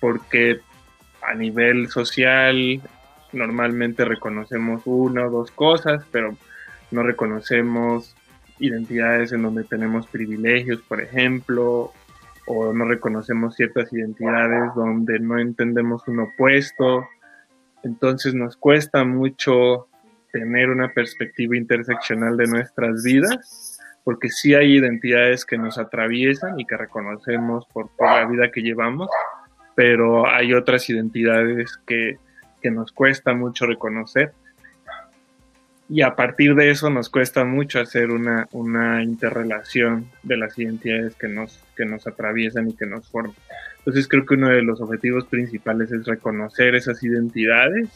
porque 0.00 0.60
a 1.20 1.34
nivel 1.34 1.88
social 1.90 2.80
normalmente 3.34 4.06
reconocemos 4.06 4.82
una 4.86 5.26
o 5.26 5.30
dos 5.30 5.50
cosas, 5.50 6.02
pero 6.10 6.34
no 6.90 7.02
reconocemos 7.02 8.15
identidades 8.58 9.32
en 9.32 9.42
donde 9.42 9.64
tenemos 9.64 10.06
privilegios, 10.06 10.80
por 10.82 11.00
ejemplo, 11.00 11.92
o 12.46 12.72
no 12.72 12.84
reconocemos 12.84 13.56
ciertas 13.56 13.92
identidades 13.92 14.74
donde 14.74 15.18
no 15.18 15.38
entendemos 15.38 16.06
un 16.06 16.20
opuesto. 16.20 17.06
Entonces 17.82 18.34
nos 18.34 18.56
cuesta 18.56 19.04
mucho 19.04 19.88
tener 20.32 20.70
una 20.70 20.92
perspectiva 20.92 21.56
interseccional 21.56 22.36
de 22.36 22.46
nuestras 22.46 23.02
vidas, 23.02 23.80
porque 24.04 24.28
sí 24.28 24.54
hay 24.54 24.76
identidades 24.76 25.44
que 25.44 25.58
nos 25.58 25.78
atraviesan 25.78 26.60
y 26.60 26.66
que 26.66 26.76
reconocemos 26.76 27.66
por, 27.72 27.88
toda 27.96 28.20
la 28.20 28.26
vida 28.26 28.50
que 28.52 28.62
llevamos, 28.62 29.08
pero 29.74 30.28
hay 30.28 30.54
otras 30.54 30.88
identidades 30.88 31.78
que, 31.86 32.18
que 32.62 32.70
nos 32.70 32.92
cuesta 32.92 33.34
mucho 33.34 33.66
reconocer. 33.66 34.32
Y 35.88 36.02
a 36.02 36.16
partir 36.16 36.54
de 36.56 36.70
eso 36.70 36.90
nos 36.90 37.08
cuesta 37.08 37.44
mucho 37.44 37.78
hacer 37.80 38.10
una, 38.10 38.48
una 38.50 39.04
interrelación 39.04 40.10
de 40.24 40.36
las 40.36 40.58
identidades 40.58 41.14
que 41.14 41.28
nos, 41.28 41.62
que 41.76 41.84
nos 41.84 42.06
atraviesan 42.06 42.68
y 42.68 42.74
que 42.74 42.86
nos 42.86 43.08
forman. 43.08 43.36
Entonces 43.78 44.08
creo 44.08 44.26
que 44.26 44.34
uno 44.34 44.48
de 44.48 44.62
los 44.62 44.80
objetivos 44.80 45.26
principales 45.26 45.92
es 45.92 46.04
reconocer 46.04 46.74
esas 46.74 47.02
identidades, 47.04 47.88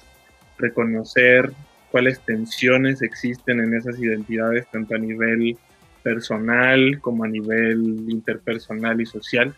reconocer 0.57 1.51
cuáles 1.91 2.21
tensiones 2.21 3.03
existen 3.03 3.59
en 3.59 3.75
esas 3.75 3.99
identidades, 3.99 4.69
tanto 4.71 4.95
a 4.95 4.99
nivel 4.99 5.57
personal 6.05 7.01
como 7.01 7.25
a 7.25 7.29
nivel 7.29 8.07
interpersonal 8.09 9.01
y 9.01 9.07
social, 9.07 9.53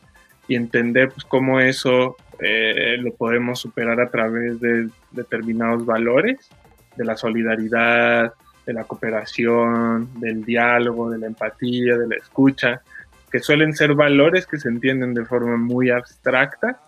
y 0.49 0.57
entender 0.57 1.11
pues, 1.11 1.25
cómo 1.25 1.61
eso 1.61 2.17
eh, 2.41 2.97
lo 2.99 3.13
podemos 3.15 3.61
superar 3.61 4.01
a 4.01 4.11
través 4.11 4.59
de 4.61 4.89
determinados 5.11 5.85
valores, 5.85 6.49
de 6.97 7.05
la 7.05 7.17
solidaridad, 7.17 8.33
de 8.67 8.73
la 8.73 8.85
cooperación, 8.85 10.09
del 10.21 10.45
diálogo, 10.45 11.11
de 11.11 11.19
la 11.19 11.27
empatía, 11.27 11.97
de 11.97 12.07
la 12.07 12.17
escucha, 12.17 12.83
que 13.31 13.41
suelen 13.41 13.75
ser 13.75 13.95
valores 13.95 14.47
que 14.47 14.59
se 14.59 14.69
entienden 14.69 15.15
de 15.15 15.25
forma 15.25 15.57
muy 15.57 15.91
abstracta, 15.91 16.79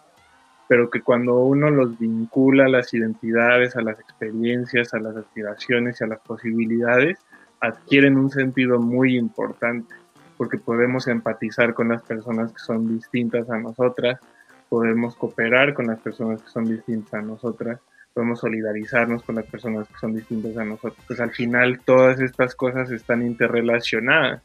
pero 0.69 0.91
que 0.91 1.03
cuando 1.03 1.37
uno 1.39 1.71
los 1.71 1.99
vincula 1.99 2.67
a 2.67 2.69
las 2.69 2.93
identidades, 2.95 3.77
a 3.77 3.83
las 3.83 3.99
experiencias, 3.99 4.95
a 4.95 5.01
las 5.01 5.17
aspiraciones 5.17 6.01
y 6.01 6.05
a 6.05 6.07
las 6.07 6.21
posibilidades, 6.21 7.19
adquieren 7.61 8.17
un 8.17 8.31
sentido 8.31 8.79
muy 8.79 9.17
importante, 9.17 9.95
porque 10.37 10.59
podemos 10.59 11.09
empatizar 11.09 11.75
con 11.75 11.89
las 11.89 12.03
personas 12.03 12.53
que 12.53 12.59
son 12.59 12.89
distintas 12.89 13.49
a 13.51 13.59
nosotras, 13.59 14.21
podemos 14.69 15.17
cooperar 15.17 15.75
con 15.75 15.87
las 15.87 16.01
personas 16.01 16.43
que 16.43 16.51
son 16.51 16.65
distintas 16.65 17.15
a 17.15 17.23
nosotras, 17.23 17.81
podemos 18.15 18.39
solidarizarnos 18.39 19.25
con 19.25 19.35
las 19.35 19.45
personas 19.45 19.89
que 19.89 19.99
son 19.99 20.15
distintas 20.15 20.57
a 20.57 20.65
nosotros. 20.65 20.97
Pues 21.07 21.21
al 21.21 21.33
final 21.33 21.81
todas 21.85 22.21
estas 22.21 22.55
cosas 22.55 22.91
están 22.91 23.23
interrelacionadas 23.23 24.41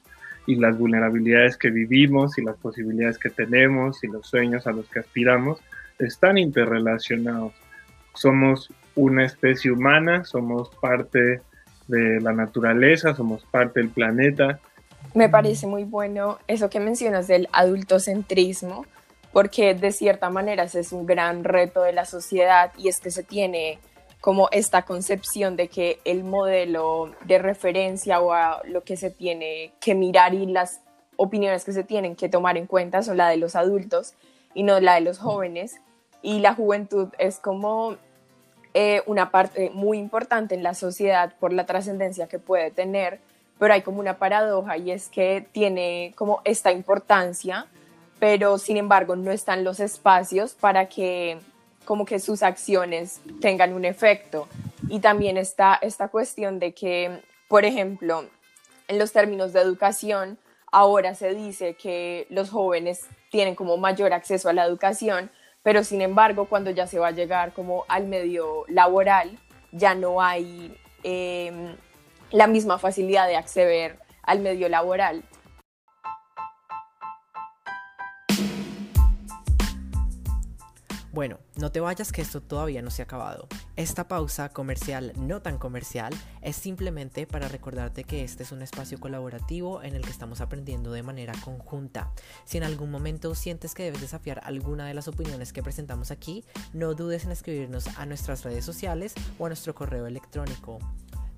y 0.47 0.55
las 0.55 0.77
vulnerabilidades 0.77 1.55
que 1.55 1.69
vivimos 1.69 2.37
y 2.39 2.43
las 2.43 2.57
posibilidades 2.57 3.19
que 3.19 3.29
tenemos 3.29 4.03
y 4.03 4.07
los 4.07 4.27
sueños 4.27 4.65
a 4.65 4.71
los 4.71 4.89
que 4.89 4.99
aspiramos 4.99 5.59
están 5.99 6.39
interrelacionados. 6.39 7.53
Somos 8.15 8.73
una 8.95 9.23
especie 9.23 9.71
humana, 9.71 10.25
somos 10.25 10.69
parte 10.81 11.41
de 11.87 12.19
la 12.21 12.33
naturaleza, 12.33 13.13
somos 13.13 13.45
parte 13.45 13.79
del 13.81 13.89
planeta. 13.89 14.59
Me 15.13 15.29
parece 15.29 15.67
muy 15.67 15.83
bueno 15.83 16.39
eso 16.47 16.69
que 16.69 16.79
mencionas 16.79 17.27
del 17.27 17.47
adultocentrismo, 17.51 18.85
porque 19.31 19.73
de 19.73 19.91
cierta 19.91 20.29
manera 20.29 20.63
ese 20.63 20.79
es 20.79 20.91
un 20.91 21.05
gran 21.05 21.43
reto 21.43 21.81
de 21.81 21.93
la 21.93 22.05
sociedad 22.05 22.71
y 22.77 22.87
es 22.87 22.99
que 22.99 23.11
se 23.11 23.23
tiene 23.23 23.79
como 24.21 24.49
esta 24.51 24.83
concepción 24.83 25.55
de 25.55 25.69
que 25.69 25.99
el 26.03 26.23
modelo 26.23 27.11
de 27.25 27.37
referencia 27.37 28.21
o 28.21 28.33
lo 28.65 28.83
que 28.83 28.97
se 28.97 29.09
tiene 29.09 29.73
que 29.79 29.95
mirar 29.95 30.33
y 30.33 30.45
las 30.45 30.81
opiniones 31.15 31.63
que 31.63 31.73
se 31.73 31.83
tienen 31.83 32.15
que 32.15 32.29
tomar 32.29 32.57
en 32.57 32.65
cuenta 32.65 33.01
son 33.01 33.17
la 33.17 33.29
de 33.29 33.37
los 33.37 33.55
adultos 33.55 34.13
y 34.53 34.63
no 34.63 34.79
la 34.79 34.95
de 34.95 35.01
los 35.01 35.19
jóvenes. 35.19 35.79
Y 36.21 36.39
la 36.39 36.53
juventud 36.53 37.09
es 37.17 37.39
como 37.39 37.95
eh, 38.73 39.01
una 39.05 39.31
parte 39.31 39.69
muy 39.73 39.97
importante 39.97 40.55
en 40.55 40.63
la 40.63 40.73
sociedad 40.73 41.33
por 41.39 41.53
la 41.53 41.65
trascendencia 41.65 42.27
que 42.27 42.39
puede 42.39 42.71
tener, 42.71 43.19
pero 43.57 43.73
hay 43.73 43.81
como 43.81 43.99
una 43.99 44.17
paradoja 44.17 44.77
y 44.77 44.91
es 44.91 45.09
que 45.09 45.45
tiene 45.51 46.13
como 46.15 46.41
esta 46.43 46.71
importancia, 46.71 47.67
pero 48.19 48.57
sin 48.57 48.77
embargo 48.77 49.15
no 49.15 49.31
están 49.31 49.63
los 49.63 49.79
espacios 49.79 50.53
para 50.53 50.89
que 50.89 51.39
como 51.85 52.05
que 52.05 52.19
sus 52.19 52.43
acciones 52.43 53.21
tengan 53.41 53.73
un 53.73 53.85
efecto. 53.85 54.47
Y 54.89 54.99
también 54.99 55.37
está 55.37 55.79
esta 55.81 56.09
cuestión 56.09 56.59
de 56.59 56.73
que, 56.73 57.21
por 57.47 57.65
ejemplo, 57.65 58.25
en 58.87 58.99
los 58.99 59.11
términos 59.11 59.53
de 59.53 59.61
educación, 59.61 60.37
ahora 60.71 61.15
se 61.15 61.33
dice 61.33 61.75
que 61.75 62.27
los 62.29 62.49
jóvenes 62.49 63.07
tienen 63.31 63.55
como 63.55 63.77
mayor 63.77 64.13
acceso 64.13 64.49
a 64.49 64.53
la 64.53 64.65
educación, 64.65 65.31
pero 65.63 65.83
sin 65.83 66.01
embargo 66.01 66.45
cuando 66.45 66.71
ya 66.71 66.87
se 66.87 66.99
va 66.99 67.07
a 67.07 67.11
llegar 67.11 67.53
como 67.53 67.85
al 67.87 68.07
medio 68.07 68.65
laboral, 68.67 69.39
ya 69.71 69.95
no 69.95 70.21
hay 70.21 70.75
em, 71.03 71.75
la 72.31 72.47
misma 72.47 72.77
facilidad 72.79 73.27
de 73.27 73.35
acceder 73.35 73.99
al 74.23 74.39
medio 74.39 74.69
laboral. 74.69 75.23
Bueno, 81.19 81.37
no 81.57 81.69
te 81.69 81.81
vayas 81.81 82.13
que 82.13 82.21
esto 82.21 82.39
todavía 82.39 82.81
no 82.81 82.91
se 82.91 83.01
ha 83.01 83.03
acabado. 83.03 83.49
Esta 83.75 84.07
pausa 84.07 84.47
comercial 84.47 85.11
no 85.17 85.41
tan 85.41 85.57
comercial 85.57 86.13
es 86.41 86.55
simplemente 86.55 87.27
para 87.27 87.49
recordarte 87.49 88.05
que 88.05 88.23
este 88.23 88.43
es 88.43 88.53
un 88.53 88.61
espacio 88.61 89.01
colaborativo 89.01 89.83
en 89.83 89.97
el 89.97 90.01
que 90.01 90.11
estamos 90.11 90.39
aprendiendo 90.39 90.93
de 90.93 91.03
manera 91.03 91.33
conjunta. 91.43 92.13
Si 92.45 92.55
en 92.55 92.63
algún 92.63 92.89
momento 92.89 93.35
sientes 93.35 93.73
que 93.73 93.83
debes 93.83 93.99
desafiar 93.99 94.39
alguna 94.45 94.87
de 94.87 94.93
las 94.93 95.09
opiniones 95.09 95.51
que 95.51 95.61
presentamos 95.61 96.09
aquí, 96.09 96.45
no 96.71 96.93
dudes 96.93 97.25
en 97.25 97.31
escribirnos 97.31 97.97
a 97.97 98.05
nuestras 98.05 98.45
redes 98.45 98.63
sociales 98.63 99.13
o 99.37 99.45
a 99.45 99.49
nuestro 99.49 99.75
correo 99.75 100.07
electrónico. 100.07 100.79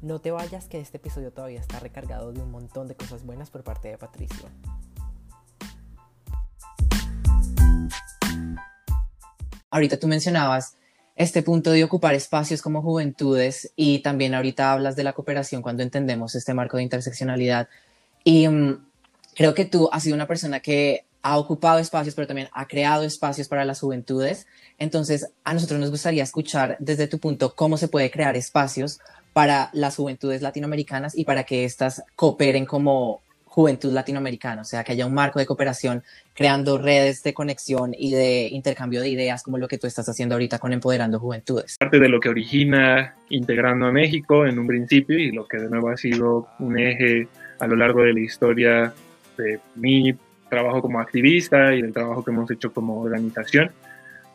No 0.03 0.21
te 0.21 0.29
vayas 0.29 0.67
que 0.67 0.79
este 0.79 0.97
episodio 0.97 1.33
todavía 1.33 1.59
está 1.59 1.79
recargado 1.79 2.31
de 2.31 2.39
un 2.39 2.51
montón 2.51 2.87
de 2.87 2.95
cosas 2.95 3.25
buenas 3.25 3.49
por 3.49 3.63
parte 3.63 3.87
de 3.87 3.97
Patricio. 3.97 4.47
Ahorita 9.71 9.97
tú 9.97 10.07
mencionabas 10.07 10.75
este 11.15 11.41
punto 11.41 11.71
de 11.71 11.83
ocupar 11.83 12.13
espacios 12.13 12.61
como 12.61 12.81
juventudes 12.81 13.71
y 13.75 13.99
también 13.99 14.35
ahorita 14.35 14.71
hablas 14.71 14.95
de 14.95 15.03
la 15.03 15.13
cooperación 15.13 15.61
cuando 15.61 15.83
entendemos 15.83 16.35
este 16.35 16.53
marco 16.53 16.77
de 16.77 16.83
interseccionalidad. 16.83 17.67
Y 18.23 18.47
mm, 18.47 18.85
creo 19.35 19.53
que 19.53 19.65
tú 19.65 19.89
has 19.91 20.03
sido 20.03 20.15
una 20.15 20.27
persona 20.27 20.59
que 20.59 21.05
ha 21.23 21.37
ocupado 21.37 21.79
espacios, 21.79 22.15
pero 22.15 22.27
también 22.27 22.49
ha 22.53 22.67
creado 22.67 23.03
espacios 23.03 23.47
para 23.47 23.65
las 23.65 23.79
juventudes. 23.79 24.47
Entonces, 24.77 25.27
a 25.43 25.53
nosotros 25.53 25.79
nos 25.79 25.91
gustaría 25.91 26.23
escuchar 26.23 26.77
desde 26.79 27.07
tu 27.07 27.19
punto 27.19 27.55
cómo 27.55 27.77
se 27.77 27.87
puede 27.87 28.09
crear 28.09 28.35
espacios 28.35 28.99
para 29.33 29.69
las 29.73 29.95
juventudes 29.95 30.41
latinoamericanas 30.41 31.17
y 31.17 31.25
para 31.25 31.43
que 31.43 31.63
éstas 31.63 32.03
cooperen 32.15 32.65
como 32.65 33.21
juventud 33.51 33.91
latinoamericana, 33.91 34.61
o 34.61 34.63
sea, 34.63 34.81
que 34.81 34.93
haya 34.93 35.05
un 35.05 35.13
marco 35.13 35.37
de 35.37 35.45
cooperación 35.45 36.03
creando 36.33 36.77
redes 36.77 37.21
de 37.21 37.33
conexión 37.33 37.93
y 37.97 38.13
de 38.13 38.47
intercambio 38.47 39.01
de 39.01 39.09
ideas 39.09 39.43
como 39.43 39.57
lo 39.57 39.67
que 39.67 39.77
tú 39.77 39.87
estás 39.87 40.07
haciendo 40.07 40.35
ahorita 40.35 40.57
con 40.57 40.71
Empoderando 40.71 41.19
Juventudes. 41.19 41.75
Parte 41.77 41.99
de 41.99 42.07
lo 42.07 42.21
que 42.21 42.29
origina 42.29 43.13
Integrando 43.27 43.87
a 43.87 43.91
México 43.91 44.45
en 44.45 44.57
un 44.57 44.67
principio 44.67 45.19
y 45.19 45.33
lo 45.33 45.45
que 45.45 45.57
de 45.57 45.69
nuevo 45.69 45.89
ha 45.89 45.97
sido 45.97 46.47
un 46.59 46.79
eje 46.79 47.27
a 47.59 47.67
lo 47.67 47.75
largo 47.75 48.03
de 48.03 48.13
la 48.13 48.21
historia 48.21 48.93
de 49.37 49.59
mi 49.75 50.15
trabajo 50.49 50.81
como 50.81 51.01
activista 51.01 51.75
y 51.75 51.81
del 51.81 51.91
trabajo 51.91 52.23
que 52.23 52.31
hemos 52.31 52.49
hecho 52.51 52.71
como 52.71 53.01
organización 53.01 53.69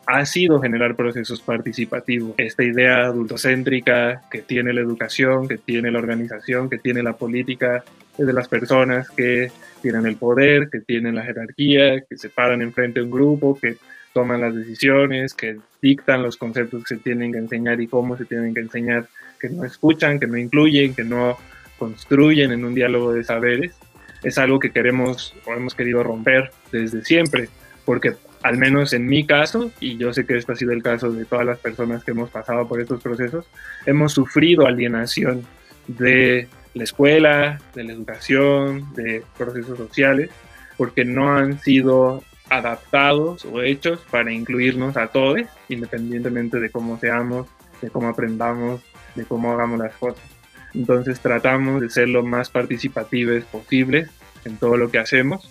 ha 0.05 0.25
sido 0.25 0.61
generar 0.61 0.95
procesos 0.95 1.41
participativos. 1.41 2.35
Esta 2.37 2.63
idea 2.63 3.05
adultocéntrica 3.05 4.21
que 4.29 4.41
tiene 4.43 4.73
la 4.73 4.81
educación, 4.81 5.47
que 5.47 5.57
tiene 5.57 5.91
la 5.91 5.99
organización, 5.99 6.69
que 6.69 6.77
tiene 6.77 7.03
la 7.03 7.13
política, 7.13 7.83
de 8.17 8.33
las 8.33 8.47
personas 8.47 9.09
que 9.09 9.51
tienen 9.81 10.05
el 10.05 10.15
poder, 10.15 10.69
que 10.69 10.79
tienen 10.81 11.15
la 11.15 11.23
jerarquía, 11.23 12.01
que 12.01 12.17
se 12.17 12.29
paran 12.29 12.61
enfrente 12.61 12.99
de 12.99 13.05
un 13.05 13.11
grupo, 13.11 13.57
que 13.59 13.77
toman 14.13 14.41
las 14.41 14.55
decisiones, 14.55 15.33
que 15.33 15.57
dictan 15.81 16.23
los 16.23 16.37
conceptos 16.37 16.83
que 16.83 16.95
se 16.95 17.01
tienen 17.01 17.31
que 17.31 17.37
enseñar 17.37 17.79
y 17.79 17.87
cómo 17.87 18.17
se 18.17 18.25
tienen 18.25 18.53
que 18.53 18.61
enseñar, 18.61 19.07
que 19.39 19.49
no 19.49 19.63
escuchan, 19.63 20.19
que 20.19 20.27
no 20.27 20.37
incluyen, 20.37 20.95
que 20.95 21.03
no 21.03 21.37
construyen 21.77 22.51
en 22.51 22.65
un 22.65 22.73
diálogo 22.73 23.13
de 23.13 23.23
saberes, 23.23 23.75
es 24.23 24.37
algo 24.37 24.59
que 24.59 24.71
queremos 24.71 25.35
o 25.45 25.53
hemos 25.53 25.75
querido 25.75 26.01
romper 26.01 26.51
desde 26.71 27.03
siempre, 27.03 27.49
porque 27.85 28.15
al 28.43 28.57
menos 28.57 28.93
en 28.93 29.05
mi 29.05 29.25
caso, 29.25 29.71
y 29.79 29.97
yo 29.97 30.13
sé 30.13 30.25
que 30.25 30.37
este 30.37 30.51
ha 30.51 30.55
sido 30.55 30.71
el 30.71 30.83
caso 30.83 31.11
de 31.11 31.25
todas 31.25 31.45
las 31.45 31.59
personas 31.59 32.03
que 32.03 32.11
hemos 32.11 32.29
pasado 32.29 32.67
por 32.67 32.81
estos 32.81 33.01
procesos, 33.01 33.45
hemos 33.85 34.13
sufrido 34.13 34.65
alienación 34.65 35.43
de 35.87 36.47
la 36.77 36.83
escuela, 36.83 37.59
de 37.73 37.83
la 37.83 37.93
educación, 37.93 38.93
de 38.93 39.23
procesos 39.37 39.77
sociales, 39.77 40.29
porque 40.77 41.05
no 41.05 41.31
han 41.35 41.59
sido 41.59 42.23
adaptados 42.49 43.45
o 43.45 43.61
hechos 43.61 43.99
para 44.09 44.31
incluirnos 44.31 44.95
a 44.97 45.07
todos, 45.07 45.41
independientemente 45.69 46.59
de 46.59 46.69
cómo 46.69 46.97
seamos, 46.99 47.47
de 47.81 47.89
cómo 47.89 48.07
aprendamos, 48.07 48.81
de 49.15 49.25
cómo 49.25 49.51
hagamos 49.51 49.79
las 49.79 49.93
cosas. 49.95 50.23
Entonces 50.73 51.19
tratamos 51.19 51.81
de 51.81 51.89
ser 51.89 52.09
lo 52.09 52.23
más 52.23 52.49
participativos 52.49 53.43
posibles 53.45 54.09
en 54.45 54.57
todo 54.57 54.77
lo 54.77 54.89
que 54.89 54.99
hacemos, 54.99 55.49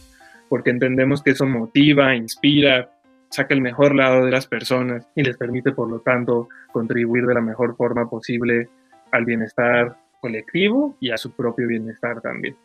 porque 0.49 0.71
entendemos 0.71 1.23
que 1.23 1.30
eso 1.30 1.47
motiva, 1.47 2.14
inspira, 2.14 2.90
saca 3.30 3.54
el 3.54 3.61
mejor 3.61 3.95
lado 3.95 4.25
de 4.25 4.30
las 4.30 4.47
personas 4.47 5.06
y 5.14 5.23
les 5.23 5.37
permite, 5.37 5.73
por 5.73 5.90
lo 5.90 5.99
tanto, 6.00 6.49
contribuir 6.73 7.26
de 7.26 7.35
la 7.35 7.40
mejor 7.40 7.76
forma 7.76 8.09
posible 8.09 8.68
al 9.12 9.25
bienestar 9.25 9.97
colectivo 10.20 10.96
y 11.00 11.11
a 11.11 11.16
su 11.16 11.32
propio 11.32 11.68
bienestar 11.68 12.20
también. 12.20 12.56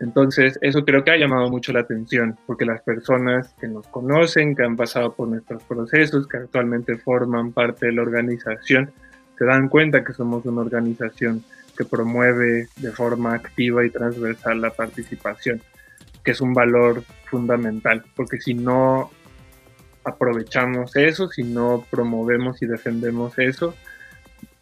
Entonces, 0.00 0.58
eso 0.62 0.84
creo 0.84 1.02
que 1.02 1.10
ha 1.10 1.16
llamado 1.16 1.50
mucho 1.50 1.72
la 1.72 1.80
atención, 1.80 2.38
porque 2.46 2.64
las 2.64 2.82
personas 2.82 3.52
que 3.60 3.66
nos 3.66 3.86
conocen, 3.88 4.54
que 4.54 4.62
han 4.62 4.76
pasado 4.76 5.12
por 5.12 5.28
nuestros 5.28 5.62
procesos, 5.64 6.28
que 6.28 6.36
actualmente 6.36 6.96
forman 6.96 7.52
parte 7.52 7.86
de 7.86 7.92
la 7.92 8.02
organización, 8.02 8.92
se 9.36 9.44
dan 9.44 9.68
cuenta 9.68 10.04
que 10.04 10.12
somos 10.12 10.44
una 10.46 10.60
organización 10.60 11.42
que 11.76 11.84
promueve 11.84 12.68
de 12.76 12.90
forma 12.92 13.34
activa 13.34 13.84
y 13.84 13.90
transversal 13.90 14.60
la 14.60 14.70
participación, 14.70 15.60
que 16.24 16.32
es 16.32 16.40
un 16.40 16.54
valor 16.54 17.02
fundamental, 17.24 18.04
porque 18.14 18.40
si 18.40 18.54
no 18.54 19.10
aprovechamos 20.04 20.94
eso, 20.96 21.28
si 21.28 21.42
no 21.42 21.84
promovemos 21.90 22.62
y 22.62 22.66
defendemos 22.66 23.38
eso, 23.38 23.74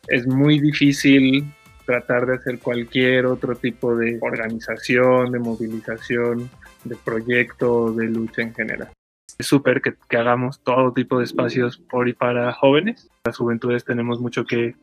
es 0.08 0.26
muy 0.26 0.60
difícil 0.60 1.44
tratar 1.86 2.26
de 2.26 2.34
hacer 2.34 2.58
cualquier 2.58 3.26
otro 3.26 3.54
tipo 3.54 3.96
de 3.96 4.18
organización, 4.20 5.32
de 5.32 5.38
movilización, 5.38 6.50
de 6.84 6.96
proyecto, 6.96 7.92
de 7.92 8.06
lucha 8.06 8.42
en 8.42 8.54
general. 8.54 8.90
Es 9.38 9.46
súper 9.46 9.80
que, 9.80 9.94
hagamos 10.16 10.60
todo 10.62 10.92
tipo 10.92 11.18
de 11.18 11.24
espacios 11.24 11.78
por 11.78 12.08
y 12.08 12.14
para 12.14 12.52
jóvenes. 12.52 13.08
Las 13.24 13.36
juventudes 13.36 13.84
tenemos 13.84 14.20
mucho 14.20 14.44
que, 14.44 14.74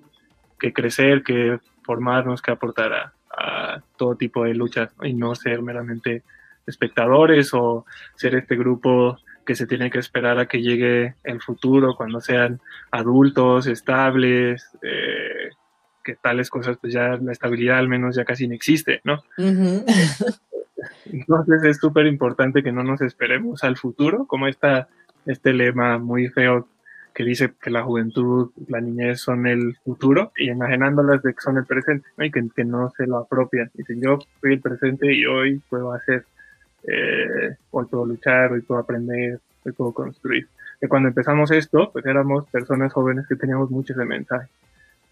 crecer, 0.57 1.23
que 1.23 1.59
formarnos, 1.83 2.41
que 2.41 2.51
aportar 2.51 2.93
a, 2.93 3.13
todo 3.97 4.15
tipo 4.15 4.43
de 4.43 4.53
luchas 4.53 4.93
y 5.01 5.13
no 5.13 5.33
ser 5.33 5.63
meramente 5.63 6.21
espectadores 6.67 7.51
o 7.53 7.83
ser 8.15 8.35
este 8.35 8.55
grupo 8.55 9.17
que 9.43 9.55
se 9.55 9.65
tiene 9.65 9.89
que 9.89 9.97
esperar 9.97 10.37
a 10.37 10.45
que 10.45 10.61
llegue 10.61 11.15
el 11.23 11.41
futuro 11.41 11.95
cuando 11.95 12.21
sean 12.21 12.61
adultos, 12.91 13.65
estables, 13.65 14.69
eh, 14.83 15.22
que 16.03 16.15
tales 16.15 16.49
cosas, 16.49 16.77
pues 16.77 16.93
ya 16.93 17.17
la 17.21 17.31
estabilidad 17.31 17.77
al 17.77 17.87
menos 17.87 18.15
ya 18.15 18.25
casi 18.25 18.47
no 18.47 18.53
existe, 18.53 19.01
¿no? 19.03 19.23
Entonces 21.05 21.63
es 21.63 21.77
súper 21.77 22.05
importante 22.07 22.63
que 22.63 22.71
no 22.71 22.83
nos 22.83 23.01
esperemos 23.01 23.63
al 23.63 23.77
futuro, 23.77 24.25
como 24.25 24.47
esta, 24.47 24.87
este 25.25 25.53
lema 25.53 25.97
muy 25.97 26.27
feo 26.27 26.67
que 27.13 27.23
dice 27.23 27.53
que 27.61 27.69
la 27.69 27.83
juventud, 27.83 28.51
la 28.67 28.81
niñez 28.81 29.21
son 29.21 29.45
el 29.45 29.77
futuro, 29.85 30.31
y 30.35 30.49
imaginándolas 30.49 31.21
de 31.21 31.33
que 31.33 31.41
son 31.41 31.57
el 31.57 31.65
presente, 31.65 32.07
y 32.17 32.31
que, 32.31 32.43
que, 32.55 32.65
no 32.65 32.91
se 32.97 33.05
lo 33.05 33.17
apropian. 33.17 33.69
Dicen, 33.75 34.01
yo 34.01 34.19
soy 34.41 34.53
el 34.53 34.61
presente 34.61 35.13
y 35.13 35.25
hoy 35.25 35.61
puedo 35.69 35.93
hacer, 35.93 36.25
eh, 36.87 37.55
hoy 37.69 37.85
puedo 37.85 38.05
luchar, 38.05 38.53
hoy 38.53 38.61
puedo 38.61 38.81
aprender, 38.81 39.39
hoy 39.63 39.71
puedo 39.73 39.91
construir. 39.91 40.47
Que 40.81 40.87
cuando 40.87 41.09
empezamos 41.09 41.51
esto, 41.51 41.91
pues 41.91 42.05
éramos 42.05 42.49
personas 42.49 42.91
jóvenes 42.91 43.27
que 43.27 43.35
teníamos 43.35 43.69
mucho 43.69 43.93
ese 43.93 44.05
mensaje. 44.05 44.47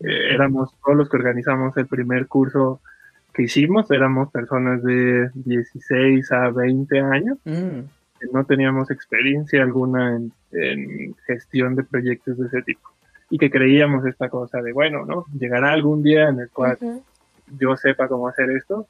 Eh, 0.03 0.33
éramos 0.33 0.73
todos 0.83 0.97
los 0.97 1.09
que 1.09 1.17
organizamos 1.17 1.75
el 1.77 1.87
primer 1.87 2.27
curso 2.27 2.81
que 3.33 3.43
hicimos, 3.43 3.89
éramos 3.91 4.31
personas 4.31 4.83
de 4.83 5.29
16 5.35 6.31
a 6.31 6.49
20 6.49 6.99
años, 6.99 7.37
mm. 7.45 7.79
que 8.19 8.27
no 8.33 8.43
teníamos 8.45 8.91
experiencia 8.91 9.61
alguna 9.61 10.15
en, 10.51 11.15
gestión 11.25 11.75
de 11.75 11.83
proyectos 11.83 12.37
de 12.37 12.47
ese 12.47 12.61
tipo 12.61 12.89
y 13.29 13.37
que 13.37 13.49
creíamos 13.49 14.05
esta 14.05 14.27
cosa 14.27 14.61
de, 14.61 14.73
bueno, 14.73 15.05
¿no? 15.05 15.25
Llegará 15.39 15.71
algún 15.71 16.03
día 16.03 16.27
en 16.27 16.41
el 16.41 16.49
cual 16.49 16.77
yo 17.57 17.77
sepa 17.77 18.09
cómo 18.09 18.27
hacer 18.27 18.49
esto 18.51 18.87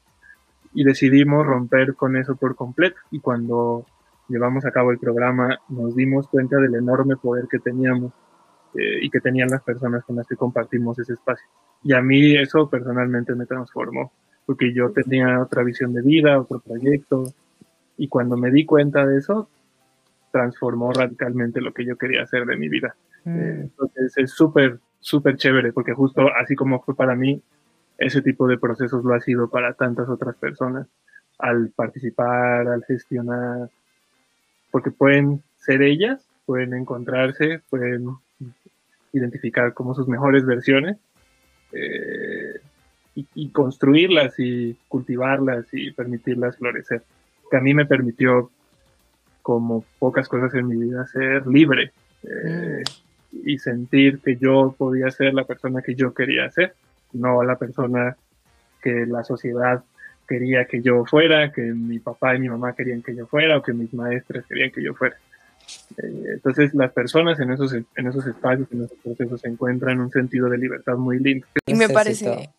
y 0.74 0.82
decidimos 0.82 1.46
romper 1.46 1.94
con 1.94 2.16
eso 2.16 2.34
por 2.34 2.56
completo 2.56 2.96
y 3.12 3.20
cuando 3.20 3.86
llevamos 4.28 4.64
a 4.64 4.72
cabo 4.72 4.90
el 4.90 4.98
programa 4.98 5.60
nos 5.68 5.94
dimos 5.94 6.26
cuenta 6.26 6.56
del 6.56 6.74
enorme 6.74 7.16
poder 7.16 7.46
que 7.48 7.60
teníamos 7.60 8.12
eh, 8.74 8.98
y 9.02 9.10
que 9.10 9.20
tenían 9.20 9.48
las 9.48 9.62
personas 9.62 10.04
con 10.04 10.16
las 10.16 10.26
que 10.26 10.36
compartimos 10.36 10.98
ese 10.98 11.14
espacio. 11.14 11.46
Y 11.84 11.94
a 11.94 12.00
mí 12.00 12.36
eso 12.36 12.68
personalmente 12.68 13.34
me 13.34 13.46
transformó, 13.46 14.12
porque 14.46 14.72
yo 14.72 14.90
tenía 14.92 15.40
otra 15.40 15.62
visión 15.62 15.92
de 15.92 16.02
vida, 16.02 16.40
otro 16.40 16.60
proyecto, 16.60 17.24
y 17.96 18.08
cuando 18.08 18.36
me 18.36 18.50
di 18.50 18.64
cuenta 18.64 19.06
de 19.06 19.18
eso, 19.18 19.48
transformó 20.30 20.92
radicalmente 20.92 21.60
lo 21.60 21.72
que 21.72 21.84
yo 21.84 21.96
quería 21.96 22.22
hacer 22.22 22.46
de 22.46 22.56
mi 22.56 22.68
vida. 22.68 22.94
Mm. 23.24 23.38
Eh, 23.38 23.60
entonces 23.62 24.12
es 24.16 24.30
súper, 24.30 24.78
súper 25.00 25.36
chévere, 25.36 25.72
porque 25.72 25.92
justo 25.92 26.28
así 26.34 26.54
como 26.54 26.82
fue 26.82 26.96
para 26.96 27.14
mí, 27.14 27.42
ese 27.98 28.22
tipo 28.22 28.48
de 28.48 28.58
procesos 28.58 29.04
lo 29.04 29.14
ha 29.14 29.20
sido 29.20 29.48
para 29.48 29.74
tantas 29.74 30.08
otras 30.08 30.34
personas, 30.36 30.86
al 31.38 31.70
participar, 31.70 32.66
al 32.68 32.84
gestionar, 32.84 33.70
porque 34.70 34.90
pueden 34.90 35.42
ser 35.56 35.82
ellas, 35.82 36.26
pueden 36.46 36.74
encontrarse, 36.74 37.62
pueden 37.70 38.06
identificar 39.12 39.74
como 39.74 39.94
sus 39.94 40.08
mejores 40.08 40.44
versiones 40.44 40.96
eh, 41.72 42.60
y, 43.14 43.50
construirlas 43.50 44.38
y 44.38 44.76
cultivarlas 44.88 45.66
y 45.72 45.90
permitirlas 45.90 46.56
florecer. 46.56 47.02
Que 47.50 47.58
a 47.58 47.60
mí 47.60 47.74
me 47.74 47.84
permitió, 47.84 48.50
como 49.42 49.84
pocas 49.98 50.28
cosas 50.28 50.54
en 50.54 50.68
mi 50.68 50.76
vida, 50.76 51.06
ser 51.06 51.46
libre 51.46 51.92
eh, 52.22 52.82
y 53.32 53.58
sentir 53.58 54.20
que 54.20 54.36
yo 54.36 54.74
podía 54.78 55.10
ser 55.10 55.34
la 55.34 55.44
persona 55.44 55.82
que 55.82 55.94
yo 55.94 56.14
quería 56.14 56.50
ser, 56.50 56.74
no 57.12 57.42
la 57.42 57.56
persona 57.56 58.16
que 58.82 59.04
la 59.06 59.24
sociedad 59.24 59.84
quería 60.26 60.64
que 60.64 60.80
yo 60.80 61.04
fuera, 61.04 61.52
que 61.52 61.60
mi 61.60 61.98
papá 61.98 62.34
y 62.34 62.40
mi 62.40 62.48
mamá 62.48 62.74
querían 62.74 63.02
que 63.02 63.14
yo 63.14 63.26
fuera 63.26 63.58
o 63.58 63.62
que 63.62 63.74
mis 63.74 63.92
maestras 63.92 64.46
querían 64.46 64.70
que 64.70 64.82
yo 64.82 64.94
fuera. 64.94 65.16
Eh, 65.98 66.24
entonces 66.34 66.72
las 66.74 66.92
personas 66.92 67.38
en 67.40 67.52
esos, 67.52 67.72
en 67.72 68.06
esos 68.06 68.26
espacios, 68.26 68.68
en 68.72 68.84
esos 68.84 68.98
procesos 68.98 69.40
se 69.40 69.48
encuentran 69.48 70.00
un 70.00 70.10
sentido 70.10 70.48
de 70.48 70.58
libertad 70.58 70.96
muy 70.96 71.18
lindo. 71.18 71.46
Y 71.66 71.74
me 71.74 71.88
parece 71.88 72.50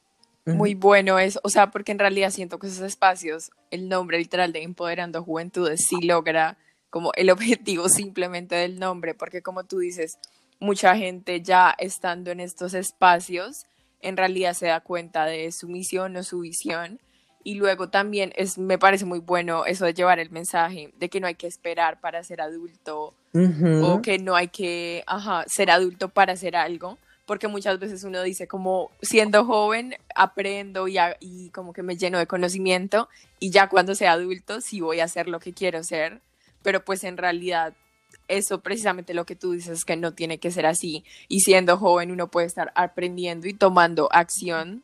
muy 0.46 0.76
bueno 0.76 1.20
eso, 1.20 1.40
o 1.44 1.50
sea, 1.50 1.72
porque 1.72 1.92
en 1.92 2.00
realidad 2.00 2.30
siento 2.30 2.60
que 2.60 2.68
esos 2.68 2.86
espacios, 2.86 3.52
el 3.72 3.88
nombre 3.90 4.18
literal 4.18 4.52
de 4.52 4.64
Empoderando 4.64 5.24
Juventudes 5.24 5.86
sí 5.88 6.02
logra 6.02 6.58
como 6.90 7.12
el 7.16 7.30
objetivo 7.32 7.90
simplemente 7.90 8.56
del 8.56 8.80
nombre, 8.80 9.14
porque 9.14 9.42
como 9.42 9.64
tú 9.64 9.80
dices, 9.80 10.18
mucha 10.60 10.96
gente 10.96 11.42
ya 11.42 11.74
estando 11.78 12.32
en 12.32 12.40
estos 12.40 12.74
espacios 12.74 13.66
en 14.04 14.18
realidad 14.18 14.54
se 14.54 14.68
da 14.68 14.82
cuenta 14.82 15.26
de 15.26 15.52
su 15.52 15.68
misión 15.68 16.16
o 16.18 16.24
su 16.24 16.42
visión. 16.42 17.00
Y 17.44 17.56
luego 17.56 17.90
también 17.90 18.32
es, 18.36 18.58
me 18.58 18.78
parece 18.78 19.06
muy 19.06 19.20
bueno 19.20 19.66
eso 19.66 19.86
de 19.86 19.94
llevar 19.94 20.20
el 20.20 20.30
mensaje 20.30 20.94
de 20.98 21.10
que 21.10 21.20
no 21.20 21.28
hay 21.28 21.36
que 21.36 21.48
esperar 21.48 22.00
para 22.00 22.24
ser 22.24 22.42
adulto 22.42 23.14
o 23.34 24.02
que 24.02 24.20
no 24.20 24.36
hay 24.36 24.48
que 24.48 25.04
ser 25.48 25.72
adulto 25.72 26.10
para 26.10 26.34
hacer 26.34 26.56
algo, 26.56 26.98
porque 27.26 27.48
muchas 27.48 27.80
veces 27.80 28.04
uno 28.04 28.22
dice 28.22 28.48
como 28.48 28.92
siendo 29.02 29.44
joven 29.46 29.96
aprendo 30.16 30.88
y, 30.88 30.98
y 31.20 31.50
como 31.50 31.74
que 31.74 31.84
me 31.84 31.98
lleno 31.98 32.20
de 32.20 32.28
conocimiento 32.28 33.10
y 33.40 33.50
ya 33.50 33.70
cuando 33.70 33.96
sea 33.96 34.14
adulto 34.14 34.62
sí 34.62 34.82
voy 34.82 35.00
a 35.00 35.06
hacer 35.06 35.28
lo 35.28 35.40
que 35.40 35.54
quiero 35.54 35.84
ser, 35.84 36.22
pero 36.62 36.86
pues 36.86 37.04
en 37.04 37.18
realidad 37.18 37.74
eso 38.28 38.62
precisamente 38.62 39.14
lo 39.14 39.26
que 39.26 39.36
tú 39.36 39.52
dices 39.52 39.84
que 39.84 39.98
no 39.98 40.14
tiene 40.14 40.38
que 40.38 40.52
ser 40.52 40.66
así 40.66 41.04
y 41.28 41.42
siendo 41.42 41.78
joven 41.78 42.12
uno 42.12 42.28
puede 42.28 42.48
estar 42.48 42.72
aprendiendo 42.76 43.48
y 43.48 43.54
tomando 43.54 44.10
acción 44.12 44.84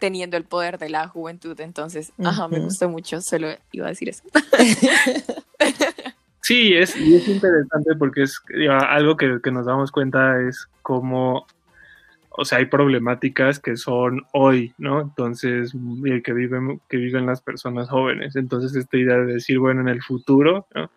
teniendo 0.00 0.36
el 0.36 0.44
poder 0.44 0.78
de 0.78 0.88
la 0.88 1.06
juventud 1.06 1.58
entonces 1.60 2.12
ajá 2.22 2.48
me 2.48 2.58
gustó 2.58 2.88
mucho 2.88 3.20
solo 3.20 3.48
iba 3.70 3.86
a 3.86 3.90
decir 3.90 4.08
eso 4.08 4.24
sí 6.42 6.74
es 6.74 6.96
y 6.96 7.14
es 7.14 7.28
interesante 7.28 7.94
porque 7.96 8.22
es 8.22 8.42
algo 8.68 9.16
que, 9.16 9.38
que 9.40 9.52
nos 9.52 9.66
damos 9.66 9.92
cuenta 9.92 10.40
es 10.40 10.66
cómo 10.82 11.46
o 12.32 12.44
sea, 12.44 12.58
hay 12.58 12.66
problemáticas 12.66 13.58
que 13.58 13.76
son 13.76 14.24
hoy, 14.32 14.72
¿no? 14.78 15.00
Entonces, 15.00 15.72
que 16.24 16.32
viven, 16.32 16.80
que 16.88 16.96
viven 16.96 17.26
las 17.26 17.42
personas 17.42 17.90
jóvenes. 17.90 18.36
Entonces, 18.36 18.74
esta 18.76 18.96
idea 18.96 19.18
de 19.18 19.34
decir, 19.34 19.58
bueno, 19.58 19.80
en 19.80 19.88
el 19.88 20.00
futuro, 20.00 20.66
¿no? 20.74 20.90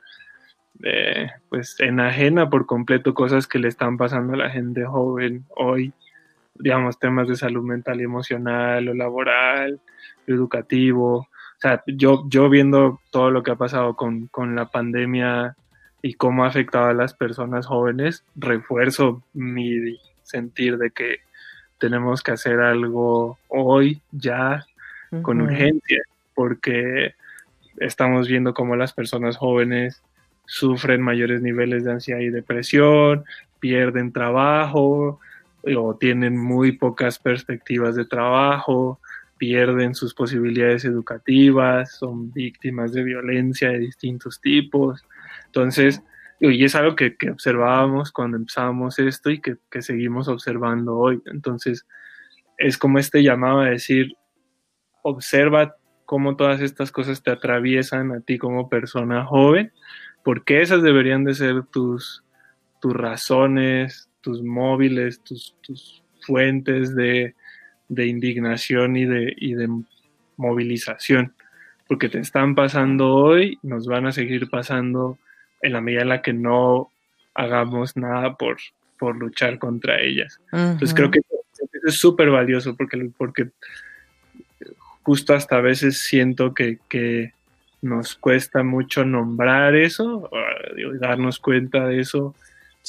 eh, 0.82 1.30
pues 1.50 1.76
enajena 1.80 2.50
por 2.50 2.66
completo 2.66 3.14
cosas 3.14 3.48
que 3.48 3.60
le 3.60 3.68
están 3.68 3.98
pasando 3.98 4.34
a 4.34 4.38
la 4.38 4.50
gente 4.50 4.86
joven 4.86 5.46
hoy, 5.56 5.94
digamos, 6.56 7.00
temas 7.00 7.28
de 7.28 7.36
salud 7.36 7.64
mental 7.64 8.02
y 8.02 8.04
emocional, 8.04 8.88
o 8.90 8.94
laboral, 8.94 9.80
educativo. 10.28 11.18
O 11.18 11.60
sea, 11.60 11.84
yo, 11.88 12.26
yo 12.30 12.50
viendo 12.50 13.00
todo 13.12 13.32
lo 13.32 13.44
que 13.44 13.52
ha 13.52 13.56
pasado 13.56 13.96
con, 13.96 14.28
con 14.28 14.56
la 14.56 14.70
pandemia 14.70 15.56
y 16.02 16.16
cómo 16.16 16.44
ha 16.44 16.48
afectado 16.48 16.86
a 16.86 16.94
las 16.94 17.14
personas 17.14 17.66
jóvenes, 17.66 18.24
refuerzo 18.36 19.24
mi 19.34 19.98
sentir 20.24 20.78
de 20.78 20.92
que 20.92 21.18
tenemos 21.80 22.22
que 22.22 22.32
hacer 22.32 22.60
algo 22.60 23.38
hoy, 23.48 24.02
ya, 24.12 24.66
con 25.22 25.42
urgencia, 25.42 26.02
porque 26.34 27.14
estamos 27.78 28.28
viendo 28.28 28.54
cómo 28.54 28.76
las 28.76 28.94
personas 28.94 29.38
jóvenes 29.38 30.02
sufren 30.46 31.02
mayores 31.02 31.42
niveles 31.42 31.84
de 31.84 31.92
ansiedad 31.92 32.20
y 32.20 32.30
depresión, 32.30 33.26
pierden 33.60 34.12
trabajo 34.12 35.20
o 35.76 35.96
tienen 35.96 36.38
muy 36.38 36.74
pocas 36.74 37.20
perspectivas 37.20 37.96
de 37.96 38.06
trabajo, 38.06 39.00
pierden 39.38 39.96
sus 39.96 40.14
posibilidades 40.14 40.86
educativas, 40.86 41.98
son 41.98 42.32
víctimas 42.32 42.94
de 42.94 43.04
violencia 43.04 43.70
de 43.70 43.80
distintos 43.80 44.40
tipos. 44.42 45.04
Entonces, 45.46 46.02
y 46.40 46.64
es 46.64 46.76
algo 46.76 46.96
que, 46.96 47.16
observábamos 47.32 48.12
cuando 48.12 48.38
empezábamos 48.38 49.00
esto 49.00 49.30
y 49.30 49.40
que, 49.42 49.56
que, 49.72 49.82
seguimos 49.82 50.28
observando 50.28 50.98
hoy. 50.98 51.22
Entonces, 51.26 51.86
es 52.58 52.78
como 52.78 53.00
este 53.00 53.24
llamado 53.24 53.60
a 53.60 53.70
decir, 53.70 54.14
observa 55.04 55.76
cómo 56.06 56.36
todas 56.36 56.62
estas 56.62 56.92
cosas 56.92 57.24
te 57.24 57.32
atraviesan 57.32 58.12
a 58.12 58.20
ti 58.22 58.38
como 58.38 58.70
persona 58.70 59.26
joven 59.26 59.72
porque 60.24 60.62
esas 60.62 60.82
deberían 60.82 61.24
de 61.24 61.36
ser 61.36 61.64
tus, 61.66 62.24
tus 62.82 62.94
razones, 62.94 64.10
tus 64.24 64.42
móviles, 64.42 65.20
tus, 65.22 66.02
fuentes 66.22 66.96
de, 66.96 67.36
indignación 67.90 68.96
y 68.96 69.06
de, 69.06 69.36
y 69.38 69.54
de 69.54 69.70
movilización, 70.38 71.34
porque 71.88 72.10
te 72.10 72.20
están 72.20 72.56
pasando 72.56 73.14
hoy, 73.14 73.60
nos 73.62 73.86
van 73.86 74.08
a 74.08 74.14
seguir 74.14 74.50
pasando 74.50 75.20
en 75.62 75.74
la 75.74 75.82
medida 75.82 76.02
en 76.02 76.10
la 76.10 76.22
que 76.22 76.34
no 76.34 76.90
hagamos 77.36 77.98
nada 77.98 78.36
por, 78.36 78.58
por 78.98 79.18
luchar 79.18 79.60
contra 79.60 80.00
ellas. 80.00 80.40
Entonces 80.52 80.94
creo 80.94 81.12
que 81.12 81.20
eso 81.20 81.68
es 81.86 82.00
súper 82.00 82.30
valioso 82.30 82.76
porque, 82.76 83.12
porque 83.18 83.50
justo 85.04 85.34
hasta 85.34 85.58
a 85.58 85.62
veces 85.62 86.04
siento 86.04 86.54
que, 86.54 86.80
que 86.88 87.34
nos 87.82 88.16
cuesta 88.16 88.64
mucho 88.64 89.04
nombrar 89.04 89.76
eso, 89.76 90.30
darnos 91.02 91.40
cuenta 91.40 91.86
de 91.86 92.00
eso 92.00 92.34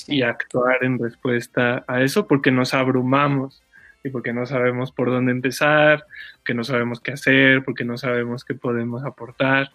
y 0.08 0.22
actuar 0.22 0.82
en 0.82 0.98
respuesta 0.98 1.84
a 1.86 2.02
eso 2.02 2.26
porque 2.26 2.50
nos 2.50 2.74
abrumamos 2.74 3.62
y 4.02 4.10
porque 4.10 4.32
no 4.32 4.44
sabemos 4.46 4.92
por 4.92 5.10
dónde 5.10 5.32
empezar, 5.32 6.04
que 6.44 6.54
no 6.54 6.64
sabemos 6.64 7.00
qué 7.00 7.12
hacer, 7.12 7.64
porque 7.64 7.84
no 7.84 7.96
sabemos 7.96 8.44
qué 8.44 8.54
podemos 8.54 9.04
aportar, 9.04 9.70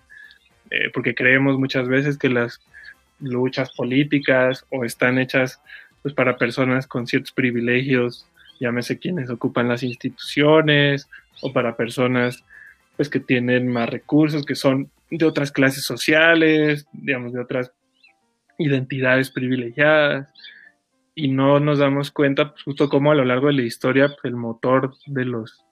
eh, 0.70 0.92
porque 0.94 1.16
creemos 1.16 1.58
muchas 1.58 1.88
veces 1.88 2.18
que 2.18 2.30
las 2.30 2.62
luchas 3.20 3.72
políticas 3.76 4.66
o 4.70 4.86
están 4.86 5.18
hechas 5.18 5.62
pues, 6.04 6.14
para 6.14 6.38
personas 6.38 6.86
con 6.86 7.08
ciertos 7.08 7.32
privilegios, 7.32 8.28
llámese 8.60 9.00
quienes 9.00 9.30
ocupan 9.30 9.68
las 9.68 9.84
instituciones, 9.84 11.10
o 11.42 11.54
para 11.54 11.76
personas 11.76 12.44
pues 12.98 13.10
que 13.10 13.20
tienen 13.20 13.68
más 13.68 13.90
recursos, 13.90 14.46
que 14.46 14.56
son 14.56 14.90
de 15.10 15.26
otras 15.26 15.52
clases 15.52 15.84
sociales, 15.84 16.86
digamos, 16.92 17.34
de 17.34 17.40
otras 17.40 17.72
identidades 18.60 19.32
privilegiadas, 19.32 20.28
y 21.16 21.28
no 21.30 21.60
nos 21.60 21.80
damos 21.80 22.12
cuenta, 22.12 22.52
pues, 22.52 22.64
justo 22.64 22.90
como 22.90 23.12
a 23.12 23.16
lo 23.16 23.26
largo 23.26 23.48
de 23.48 23.54
la 23.54 23.64
historia, 23.64 24.08
pues, 24.08 24.26
el 24.26 24.36
motor 24.36 24.94
de 25.08 25.26
los 25.26 25.66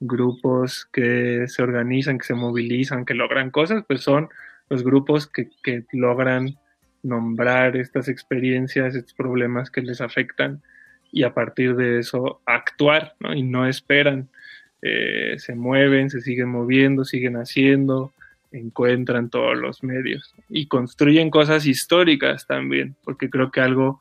grupos 0.00 0.88
que 0.92 1.46
se 1.46 1.62
organizan, 1.62 2.18
que 2.18 2.26
se 2.26 2.34
movilizan, 2.34 3.04
que 3.04 3.14
logran 3.14 3.50
cosas, 3.50 3.84
pues 3.86 4.02
son 4.02 4.28
los 4.68 4.82
grupos 4.82 5.26
que, 5.26 5.50
que 5.62 5.84
logran 5.92 6.56
nombrar 7.02 7.76
estas 7.76 8.08
experiencias, 8.08 8.94
estos 8.94 9.14
problemas 9.14 9.70
que 9.70 9.82
les 9.82 10.00
afectan 10.00 10.62
y 11.12 11.22
a 11.24 11.34
partir 11.34 11.76
de 11.76 11.98
eso 11.98 12.40
actuar, 12.46 13.14
¿no? 13.20 13.34
Y 13.34 13.42
no 13.42 13.66
esperan, 13.66 14.28
eh, 14.82 15.34
se 15.38 15.54
mueven, 15.54 16.08
se 16.08 16.20
siguen 16.20 16.48
moviendo, 16.48 17.04
siguen 17.04 17.36
haciendo, 17.36 18.12
encuentran 18.52 19.30
todos 19.30 19.56
los 19.56 19.82
medios 19.82 20.34
y 20.48 20.66
construyen 20.66 21.30
cosas 21.30 21.66
históricas 21.66 22.46
también, 22.46 22.96
porque 23.04 23.30
creo 23.30 23.50
que 23.50 23.60
algo 23.60 24.00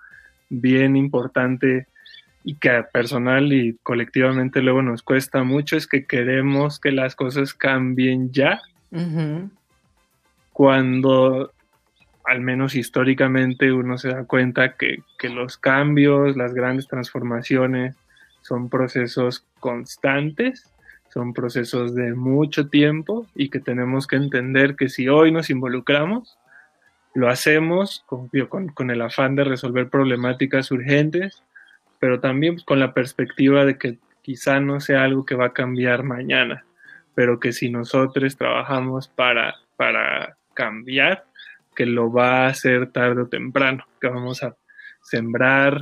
bien 0.49 0.95
importante 0.95 1.87
y 2.43 2.55
que 2.55 2.83
personal 2.91 3.51
y 3.53 3.77
colectivamente 3.83 4.61
luego 4.61 4.81
nos 4.81 5.03
cuesta 5.03 5.43
mucho 5.43 5.77
es 5.77 5.87
que 5.87 6.05
queremos 6.05 6.79
que 6.79 6.91
las 6.91 7.15
cosas 7.15 7.53
cambien 7.53 8.31
ya, 8.31 8.61
cuando 10.51 11.51
al 12.25 12.41
menos 12.41 12.75
históricamente 12.75 13.71
uno 13.71 13.97
se 13.97 14.09
da 14.09 14.23
cuenta 14.23 14.75
que, 14.75 14.99
que 15.17 15.29
los 15.29 15.57
cambios, 15.57 16.35
las 16.35 16.53
grandes 16.53 16.87
transformaciones 16.87 17.95
son 18.41 18.69
procesos 18.69 19.45
constantes 19.59 20.71
son 21.09 21.33
procesos 21.33 21.95
de 21.95 22.13
mucho 22.13 22.69
tiempo 22.69 23.25
y 23.35 23.49
que 23.49 23.59
tenemos 23.59 24.07
que 24.07 24.15
entender 24.15 24.75
que 24.75 24.89
si 24.89 25.07
hoy 25.07 25.31
nos 25.31 25.49
involucramos, 25.49 26.37
lo 27.15 27.29
hacemos 27.29 28.03
con, 28.05 28.29
con, 28.73 28.91
el 28.91 29.01
afán 29.01 29.35
de 29.35 29.43
resolver 29.43 29.89
problemáticas 29.89 30.71
urgentes, 30.71 31.43
pero 31.99 32.19
también 32.19 32.57
con 32.65 32.79
la 32.79 32.93
perspectiva 32.93 33.65
de 33.65 33.77
que 33.77 33.97
quizá 34.21 34.59
no 34.59 34.79
sea 34.79 35.03
algo 35.03 35.25
que 35.25 35.35
va 35.35 35.47
a 35.47 35.53
cambiar 35.53 36.03
mañana, 36.03 36.65
pero 37.15 37.39
que 37.39 37.51
si 37.51 37.69
nosotros 37.69 38.37
trabajamos 38.37 39.07
para, 39.07 39.55
para 39.75 40.37
cambiar, 40.53 41.25
que 41.75 41.85
lo 41.85 42.11
va 42.11 42.45
a 42.45 42.47
hacer 42.47 42.91
tarde 42.91 43.23
o 43.23 43.27
temprano, 43.27 43.85
que 43.99 44.07
vamos 44.07 44.43
a 44.43 44.55
sembrar 45.01 45.81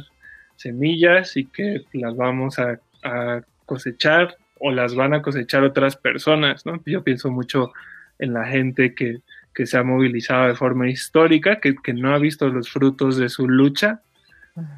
semillas 0.55 1.35
y 1.35 1.45
que 1.45 1.83
las 1.91 2.15
vamos 2.15 2.59
a, 2.59 2.79
a 3.03 3.41
cosechar 3.65 4.37
o 4.59 4.71
las 4.71 4.95
van 4.95 5.13
a 5.13 5.21
cosechar 5.21 5.63
otras 5.63 5.95
personas, 5.95 6.65
¿no? 6.65 6.81
Yo 6.85 7.03
pienso 7.03 7.31
mucho 7.31 7.71
en 8.19 8.33
la 8.33 8.45
gente 8.45 8.95
que, 8.95 9.21
se 9.65 9.77
ha 9.77 9.83
movilizado 9.83 10.47
de 10.47 10.55
forma 10.55 10.87
histórica, 10.87 11.59
que, 11.59 11.75
no 11.93 12.13
ha 12.13 12.19
visto 12.19 12.47
los 12.47 12.69
frutos 12.69 13.17
de 13.17 13.27
su 13.27 13.47
lucha, 13.47 14.01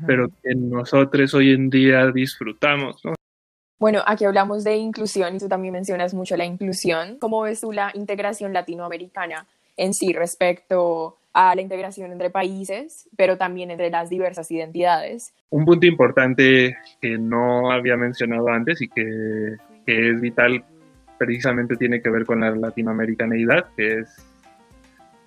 pero 0.08 0.30
que 0.42 0.56
nosotros 0.56 1.34
hoy 1.34 1.52
en 1.52 1.70
día 1.70 2.10
disfrutamos, 2.12 3.04
¿no? 3.04 3.14
Bueno, 3.80 4.02
aquí 4.06 4.26
hablamos 4.26 4.66
de 4.66 4.76
inclusión 4.76 5.36
y 5.36 5.40
tú 5.40 5.48
también 5.48 5.74
mencionas 5.74 6.14
mucho 6.14 6.36
la 6.36 6.44
inclusión. 6.44 7.18
¿Cómo 7.18 7.42
ves 7.42 7.62
tú 7.62 7.72
la 7.72 7.92
integración 7.94 8.52
latinoamericana 8.52 9.48
en 9.78 9.94
sí 9.94 10.12
respecto 10.12 11.16
a 11.32 11.56
la 11.56 11.62
integración 11.62 12.12
entre 12.12 12.30
países, 12.30 13.08
pero 13.16 13.38
también 13.38 13.72
entre 13.72 13.90
las 13.90 14.10
diversas 14.10 14.52
identidades? 14.52 15.34
Un 15.50 15.64
punto 15.64 15.86
importante 15.86 16.78
que 17.02 17.18
no 17.18 17.72
había 17.72 17.96
mencionado 17.96 18.50
antes 18.50 18.82
y 18.82 18.90
que 18.90 19.56
que 19.90 20.12
es 20.12 20.22
vital, 20.22 20.64
precisamente 21.18 21.76
tiene 21.76 22.00
que 22.00 22.12
ver 22.12 22.24
con 22.24 22.42
la 22.42 22.52
latinoamericanidad, 22.52 23.66
que 23.76 24.02
es 24.02 24.24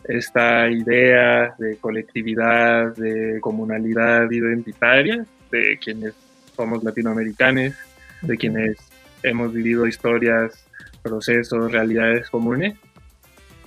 esta 0.04 0.70
idea 0.70 1.52
de 1.58 1.78
colectividad, 1.78 2.94
de 2.94 3.40
comunalidad 3.40 4.30
identitaria, 4.30 5.26
de 5.50 5.76
quienes 5.82 6.14
somos 6.54 6.84
latinoamericanos, 6.84 7.74
de 8.20 8.36
quienes 8.36 8.76
hemos 9.24 9.52
vivido 9.52 9.84
historias, 9.88 10.64
procesos, 11.02 11.72
realidades 11.72 12.30
comunes. 12.30 12.76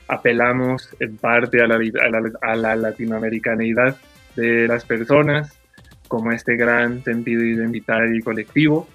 Apelamos 0.07 0.95
en 1.01 1.17
parte 1.17 1.61
a 1.61 1.67
la, 1.67 1.77
a 2.41 2.55
la, 2.55 2.75
latinoamericanidad 2.77 3.97
de 4.37 4.65
las 4.69 4.85
personas 4.85 5.59
como 6.07 6.31
este 6.31 6.55
gran 6.55 7.03
sentido 7.03 7.43
identitario 7.43 8.15
y 8.15 8.21
colectivo 8.21 8.87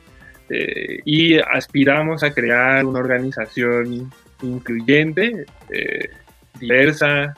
eh, 0.51 0.99
y 1.05 1.39
aspiramos 1.39 2.25
a 2.25 2.33
crear 2.33 2.85
una 2.85 2.99
organización 2.99 4.11
incluyente, 4.43 5.47
eh, 5.71 6.11
diversa, 6.59 7.35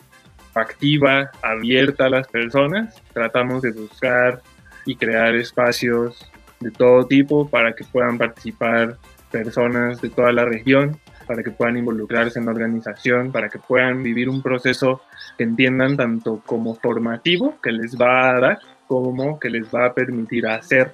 activa, 0.55 1.31
abierta 1.42 2.07
a 2.07 2.11
las 2.11 2.27
personas. 2.29 3.03
Tratamos 3.12 3.62
de 3.62 3.72
buscar 3.72 4.40
y 4.87 4.96
crear 4.96 5.35
espacios 5.37 6.31
de 6.61 6.70
todo 6.70 7.07
tipo 7.07 7.48
para 7.48 7.75
que 7.75 7.85
puedan 7.85 8.16
participar 8.16 8.96
personas 9.31 10.01
de 10.01 10.09
toda 10.09 10.33
la 10.33 10.46
región, 10.46 10.98
para 11.27 11.42
que 11.42 11.51
puedan 11.51 11.77
involucrarse 11.77 12.38
en 12.38 12.46
la 12.46 12.53
organización, 12.53 13.31
para 13.31 13.51
que 13.51 13.59
puedan 13.59 14.03
vivir 14.03 14.31
un 14.31 14.42
proceso 14.42 15.03
que 15.37 15.44
entiendan 15.44 15.98
tanto 15.98 16.42
como 16.46 16.75
formativo, 16.77 17.61
que 17.62 17.72
les 17.72 17.94
va 17.96 18.31
a 18.31 18.40
dar, 18.40 18.59
como 18.87 19.38
que 19.38 19.51
les 19.51 19.64
va 19.64 19.87
a 19.87 19.94
permitir 19.94 20.46
hacer 20.46 20.92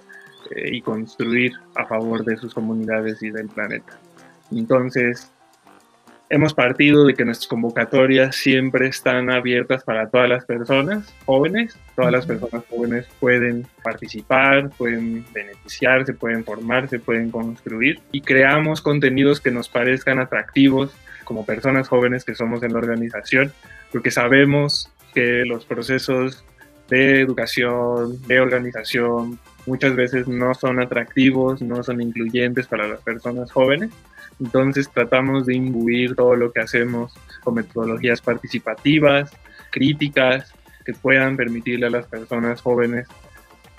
eh, 0.54 0.70
y 0.72 0.80
construir 0.80 1.52
a 1.76 1.86
favor 1.86 2.24
de 2.24 2.36
sus 2.36 2.54
comunidades 2.54 3.22
y 3.22 3.30
del 3.30 3.48
planeta. 3.48 3.98
Entonces, 4.50 5.30
Hemos 6.30 6.52
partido 6.52 7.06
de 7.06 7.14
que 7.14 7.24
nuestras 7.24 7.48
convocatorias 7.48 8.36
siempre 8.36 8.86
están 8.86 9.30
abiertas 9.30 9.82
para 9.82 10.10
todas 10.10 10.28
las 10.28 10.44
personas 10.44 11.14
jóvenes. 11.24 11.74
Todas 11.96 12.12
las 12.12 12.26
personas 12.26 12.64
jóvenes 12.68 13.06
pueden 13.18 13.66
participar, 13.82 14.68
pueden 14.76 15.24
beneficiarse, 15.32 16.12
pueden 16.12 16.44
formarse, 16.44 16.98
pueden 16.98 17.30
construir 17.30 18.00
y 18.12 18.20
creamos 18.20 18.82
contenidos 18.82 19.40
que 19.40 19.50
nos 19.50 19.70
parezcan 19.70 20.18
atractivos 20.18 20.94
como 21.24 21.46
personas 21.46 21.88
jóvenes 21.88 22.26
que 22.26 22.34
somos 22.34 22.62
en 22.62 22.74
la 22.74 22.78
organización, 22.78 23.50
porque 23.90 24.10
sabemos 24.10 24.90
que 25.14 25.46
los 25.46 25.64
procesos 25.64 26.44
de 26.90 27.22
educación, 27.22 28.20
de 28.26 28.40
organización, 28.40 29.38
muchas 29.68 29.94
veces 29.94 30.26
no 30.26 30.54
son 30.54 30.80
atractivos, 30.80 31.62
no 31.62 31.82
son 31.82 32.00
incluyentes 32.00 32.66
para 32.66 32.88
las 32.88 33.00
personas 33.00 33.52
jóvenes 33.52 33.90
entonces 34.40 34.88
tratamos 34.90 35.46
de 35.46 35.56
imbuir 35.56 36.14
todo 36.14 36.36
lo 36.36 36.52
que 36.52 36.60
hacemos 36.60 37.12
con 37.42 37.54
metodologías 37.54 38.20
participativas, 38.20 39.30
críticas, 39.70 40.52
que 40.84 40.92
puedan 40.92 41.36
permitirle 41.36 41.86
a 41.86 41.90
las 41.90 42.06
personas 42.06 42.62
jóvenes 42.62 43.08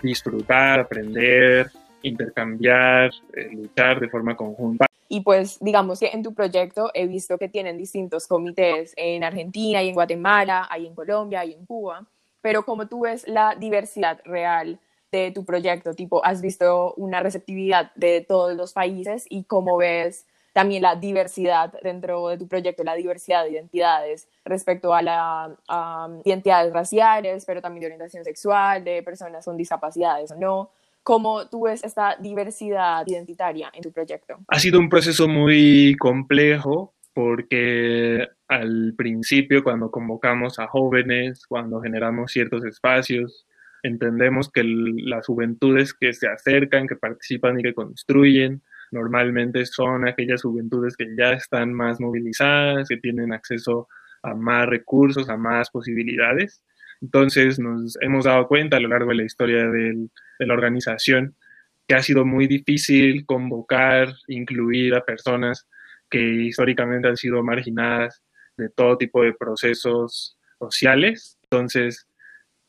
disfrutar, 0.01 0.81
aprender, 0.81 1.71
intercambiar, 2.03 3.11
eh, 3.33 3.49
luchar 3.51 3.99
de 3.99 4.09
forma 4.09 4.35
conjunta. 4.35 4.85
Y 5.07 5.21
pues 5.21 5.57
digamos 5.59 5.99
que 5.99 6.09
en 6.09 6.21
tu 6.21 6.33
proyecto 6.35 6.91
he 6.93 7.07
visto 7.07 7.37
que 7.37 7.49
tienen 7.49 7.77
distintos 7.77 8.27
comités 8.27 8.93
en 8.95 9.23
Argentina 9.23 9.81
y 9.81 9.89
en 9.89 9.95
Guatemala, 9.95 10.67
hay 10.69 10.85
en 10.85 10.93
Colombia 10.93 11.43
y 11.45 11.53
en 11.53 11.65
Cuba, 11.65 12.05
pero 12.41 12.63
como 12.63 12.87
tú 12.87 13.01
ves 13.01 13.27
la 13.27 13.55
diversidad 13.55 14.21
real 14.23 14.79
de 15.11 15.31
tu 15.31 15.45
proyecto, 15.45 15.93
tipo, 15.93 16.23
has 16.25 16.41
visto 16.41 16.93
una 16.95 17.21
receptividad 17.21 17.91
de 17.95 18.25
todos 18.27 18.55
los 18.55 18.73
países 18.73 19.25
y 19.29 19.43
cómo 19.43 19.77
ves 19.77 20.25
también 20.53 20.81
la 20.81 20.95
diversidad 20.95 21.73
dentro 21.83 22.27
de 22.27 22.37
tu 22.37 22.47
proyecto, 22.47 22.83
la 22.83 22.95
diversidad 22.95 23.43
de 23.43 23.51
identidades 23.51 24.27
respecto 24.43 24.93
a 24.93 25.01
las 25.01 25.51
identidades 26.25 26.73
raciales, 26.73 27.45
pero 27.45 27.61
también 27.61 27.81
de 27.81 27.87
orientación 27.87 28.23
sexual, 28.23 28.83
de 28.83 29.03
personas 29.03 29.45
con 29.45 29.57
discapacidades 29.57 30.31
o 30.31 30.35
no. 30.35 30.71
¿Cómo 31.03 31.47
tú 31.47 31.63
ves 31.63 31.83
esta 31.83 32.17
diversidad 32.19 33.05
identitaria 33.07 33.71
en 33.73 33.81
tu 33.81 33.91
proyecto? 33.91 34.37
Ha 34.47 34.59
sido 34.59 34.79
un 34.79 34.89
proceso 34.89 35.27
muy 35.27 35.95
complejo 35.97 36.93
porque 37.13 38.27
al 38.47 38.93
principio 38.97 39.63
cuando 39.63 39.91
convocamos 39.91 40.59
a 40.59 40.67
jóvenes, 40.67 41.45
cuando 41.47 41.81
generamos 41.81 42.31
ciertos 42.31 42.65
espacios, 42.65 43.45
entendemos 43.83 44.51
que 44.51 44.63
las 44.63 45.25
juventudes 45.25 45.93
que 45.93 46.13
se 46.13 46.27
acercan, 46.27 46.87
que 46.87 46.95
participan 46.95 47.59
y 47.59 47.63
que 47.63 47.73
construyen, 47.73 48.61
normalmente 48.91 49.65
son 49.65 50.07
aquellas 50.07 50.41
juventudes 50.41 50.95
que 50.97 51.07
ya 51.17 51.33
están 51.33 51.73
más 51.73 51.99
movilizadas, 51.99 52.89
que 52.89 52.97
tienen 52.97 53.33
acceso 53.33 53.87
a 54.23 54.33
más 54.33 54.67
recursos, 54.67 55.29
a 55.29 55.37
más 55.37 55.69
posibilidades. 55.69 56.63
Entonces 57.01 57.59
nos 57.59 57.97
hemos 58.01 58.25
dado 58.25 58.47
cuenta 58.47 58.77
a 58.77 58.79
lo 58.79 58.89
largo 58.89 59.11
de 59.11 59.17
la 59.17 59.23
historia 59.23 59.67
de 59.69 60.09
la 60.39 60.53
organización 60.53 61.35
que 61.87 61.95
ha 61.95 62.03
sido 62.03 62.25
muy 62.25 62.47
difícil 62.47 63.25
convocar, 63.25 64.13
incluir 64.27 64.93
a 64.93 65.03
personas 65.03 65.67
que 66.09 66.19
históricamente 66.19 67.07
han 67.07 67.17
sido 67.17 67.43
marginadas 67.43 68.21
de 68.57 68.69
todo 68.69 68.97
tipo 68.97 69.23
de 69.23 69.33
procesos 69.33 70.37
sociales. 70.59 71.37
Entonces, 71.43 72.05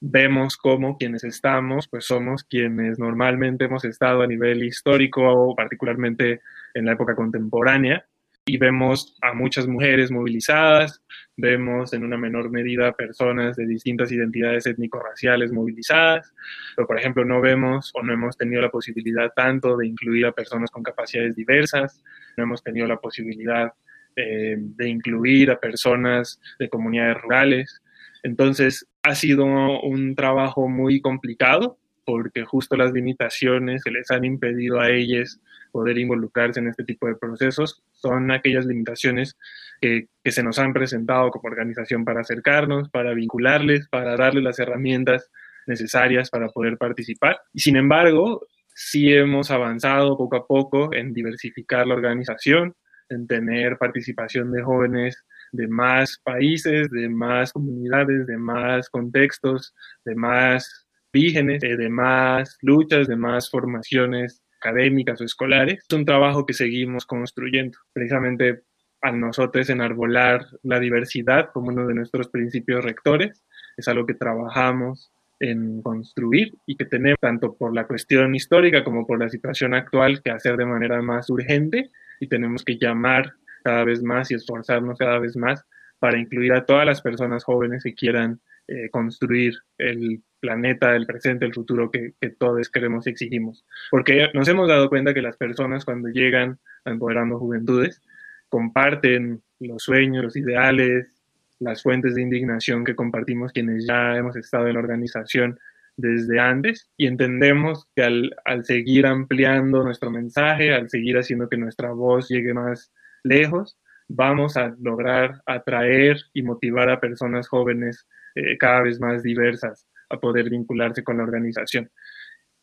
vemos 0.01 0.57
cómo 0.57 0.97
quienes 0.97 1.25
estamos, 1.25 1.89
pues 1.89 2.07
somos 2.07 2.45
quienes 2.45 2.99
normalmente 2.99 3.67
hemos 3.67 3.85
estado 3.85 4.23
a 4.23 4.27
nivel 4.27 4.63
histórico, 4.63 5.55
particularmente 5.55 6.41
en 6.75 6.87
la 6.87 6.93
época 6.93 7.15
contemporánea, 7.15 8.07
y 8.47 8.57
vemos 8.57 9.17
a 9.21 9.35
muchas 9.35 9.67
mujeres 9.67 10.11
movilizadas, 10.11 11.03
vemos 11.37 11.93
en 11.93 12.05
una 12.05 12.17
menor 12.17 12.51
medida 12.51 12.93
personas 12.93 13.57
de 13.57 13.67
distintas 13.67 14.11
identidades 14.11 14.67
étnico-raciales 14.67 15.53
movilizadas, 15.53 16.33
pero 16.75 16.87
por 16.87 16.99
ejemplo 16.99 17.25
no 17.25 17.41
vemos 17.41 17.93
o 17.95 18.03
no 18.03 18.13
hemos 18.13 18.37
tenido 18.37 18.63
la 18.63 18.71
posibilidad 18.71 19.31
tanto 19.37 19.77
de 19.77 19.87
incluir 19.87 20.27
a 20.27 20.33
personas 20.33 20.71
con 20.71 20.83
capacidades 20.83 21.37
diversas, 21.37 22.03
no 22.37 22.45
hemos 22.45 22.63
tenido 22.63 22.87
la 22.87 22.97
posibilidad 22.97 23.73
eh, 24.17 24.57
de 24.59 24.89
incluir 24.89 25.51
a 25.51 25.61
personas 25.61 26.41
de 26.59 26.69
comunidades 26.69 27.21
rurales, 27.23 27.83
entonces, 28.23 28.87
ha 29.03 29.15
sido 29.15 29.45
un 29.45 30.15
trabajo 30.15 30.69
muy 30.69 31.01
complicado 31.01 31.79
porque 32.05 32.45
justo 32.45 32.77
las 32.77 32.93
limitaciones 32.93 33.85
que 33.85 33.91
les 33.91 34.11
han 34.11 34.25
impedido 34.25 34.81
a 34.81 34.91
ellas 34.91 35.41
poder 35.71 35.99
involucrarse 35.99 36.61
en 36.61 36.69
este 36.69 36.85
tipo 36.85 37.07
de 37.07 37.15
procesos 37.15 37.83
son 37.93 38.31
aquellas 38.33 38.67
limitaciones 38.67 39.37
que, 39.81 40.09
se 40.25 40.43
nos 40.43 40.59
han 40.59 40.73
presentado 40.73 41.31
como 41.31 41.49
organización 41.49 42.05
para 42.05 42.21
acercarnos, 42.21 42.89
para 42.91 43.15
vincularles, 43.15 43.89
para 43.89 44.17
darles 44.17 44.43
las 44.43 44.59
herramientas 44.59 45.31
necesarias 45.67 46.31
para 46.31 46.49
poder 46.49 46.77
participar. 46.77 47.41
Y 47.53 47.61
sin 47.61 47.77
embargo, 47.77 48.47
sí 48.75 49.13
hemos 49.13 49.51
avanzado 49.51 50.17
poco 50.17 50.37
a 50.37 50.47
poco 50.47 50.93
en 50.93 51.13
diversificar 51.13 51.87
la 51.87 51.95
organización, 51.95 52.75
en 53.09 53.27
tener 53.27 53.79
participación 53.79 54.53
de 54.53 54.63
jóvenes 54.63 55.25
de 55.53 55.69
más 55.69 56.21
países, 56.23 56.91
de 56.91 57.09
más 57.09 57.53
comunidades, 57.53 58.27
de 58.27 58.37
más 58.37 58.89
contextos, 58.89 59.75
de 60.05 60.15
más 60.15 60.87
orígenes, 61.13 61.61
de 61.61 61.89
más 61.89 62.57
luchas, 62.63 63.09
de 63.09 63.17
más 63.17 63.51
formaciones 63.51 64.43
académicas 64.61 65.21
o 65.21 65.25
escolares. 65.25 65.85
Es 65.89 65.97
un 65.97 66.05
trabajo 66.05 66.47
que 66.47 66.53
seguimos 66.53 67.07
construyendo, 67.07 67.79
precisamente 67.93 68.63
a 69.03 69.13
nosotros 69.13 69.71
enarbolar 69.71 70.47
la 70.63 70.79
diversidad 70.79 71.51
como 71.53 71.69
uno 71.69 71.87
de 71.87 71.95
nuestros 71.95 72.29
principios 72.29 72.85
rectores. 72.85 73.43
Es 73.77 73.89
algo 73.89 74.07
que 74.07 74.15
trabajamos 74.15 75.11
en 75.41 75.81
construir 75.81 76.53
y 76.67 76.77
que 76.77 76.85
tenemos 76.85 77.19
tanto 77.19 77.55
por 77.55 77.75
la 77.75 77.87
cuestión 77.87 78.35
histórica 78.35 78.85
como 78.85 79.07
por 79.07 79.19
la 79.19 79.31
situación 79.31 79.73
actual 79.73 80.23
que 80.23 80.31
hacer 80.31 80.57
de 80.59 80.67
manera 80.67 81.01
más 81.01 81.31
urgente 81.31 81.91
y 82.21 82.29
tenemos 82.29 82.63
que 82.63 82.77
llamar 82.77 83.33
cada 83.63 83.85
vez 83.85 84.03
más 84.03 84.31
y 84.31 84.35
esforzarnos 84.35 84.99
cada 84.99 85.19
vez 85.19 85.37
más 85.37 85.65
para 85.99 86.19
incluir 86.19 86.53
a 86.53 86.65
todas 86.65 86.87
las 86.87 87.03
personas 87.03 87.45
jóvenes 87.45 87.85
que 87.85 87.95
quieran 87.95 88.41
eh, 88.69 88.89
construir 88.91 89.55
el 89.79 90.23
planeta, 90.41 90.97
el 90.97 91.07
presente, 91.07 91.45
el 91.45 91.55
futuro 91.55 91.91
que, 91.91 92.15
todos 92.39 92.71
queremos 92.71 93.07
y 93.07 93.11
exigimos. 93.11 93.65
Porque 93.91 94.29
nos 94.33 94.49
hemos 94.49 94.69
dado 94.69 94.89
cuenta 94.89 95.15
que 95.15 95.23
las 95.23 95.37
personas 95.37 95.85
cuando 95.85 96.09
llegan 96.09 96.59
a 96.85 96.91
Empoderando 96.91 97.39
Juventudes 97.39 98.01
comparten 98.49 99.43
los 99.61 99.83
sueños, 99.83 100.25
los 100.25 100.37
ideales, 100.37 101.21
las 101.59 101.83
fuentes 101.83 102.15
de 102.15 102.23
indignación 102.23 102.85
que 102.85 102.97
compartimos 102.97 103.53
quienes 103.53 103.87
ya 103.87 104.17
hemos 104.17 104.35
estado 104.37 104.67
en 104.67 104.75
la 104.75 104.81
organización 104.81 105.59
desde 105.97 106.41
antes 106.41 106.89
y 106.97 107.07
entendemos 107.07 107.87
que 107.95 108.03
al, 108.03 108.35
al 108.47 108.65
seguir 108.65 109.07
ampliando 109.07 109.83
nuestro 109.85 110.11
mensaje, 110.11 110.73
al 110.73 110.89
seguir 110.89 111.19
haciendo 111.19 111.49
que 111.49 111.59
nuestra 111.59 111.91
voz 111.93 112.29
llegue 112.29 112.55
más 112.55 112.91
lejos, 113.23 113.79
vamos 114.09 114.57
a 114.57 114.75
lograr 114.81 115.41
atraer 115.47 116.19
y 116.33 116.43
motivar 116.43 116.91
a 116.91 117.01
personas 117.01 117.49
jóvenes 117.49 118.07
eh, 118.35 118.59
cada 118.59 118.83
vez 118.83 119.01
más 119.01 119.23
diversas 119.23 119.87
a 120.09 120.19
poder 120.19 120.51
vincularse 120.51 121.05
con 121.05 121.19
la 121.19 121.25
organización. 121.25 121.91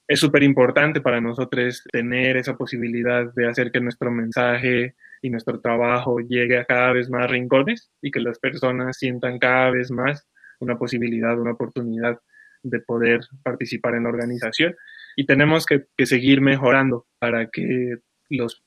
Es 0.08 0.20
súper 0.20 0.44
importante 0.44 1.02
para 1.02 1.20
nosotros 1.20 1.84
tener 1.92 2.38
esa 2.38 2.56
posibilidad 2.56 3.34
de 3.34 3.48
hacer 3.48 3.72
que 3.72 3.82
nuestro 3.82 4.10
mensaje 4.10 4.96
y 5.22 5.30
nuestro 5.30 5.60
trabajo 5.60 6.20
llegue 6.20 6.58
a 6.60 6.66
cada 6.66 6.94
vez 6.94 7.10
más 7.10 7.30
rincones 7.30 7.92
y 8.02 8.12
que 8.12 8.22
las 8.22 8.40
personas 8.40 8.98
sientan 8.98 9.40
cada 9.40 9.70
vez 9.72 9.92
más 9.92 10.26
una 10.60 10.78
posibilidad, 10.78 11.38
una 11.38 11.52
oportunidad 11.52 12.20
de 12.64 12.80
poder 12.80 13.22
participar 13.44 13.96
en 13.96 14.04
la 14.04 14.10
organización. 14.10 14.76
y 15.16 15.26
tenemos 15.26 15.66
que, 15.66 15.88
seguir 16.06 16.42
mejorando 16.42 17.08
para 17.20 17.48
que 17.48 17.98
los 18.30 18.64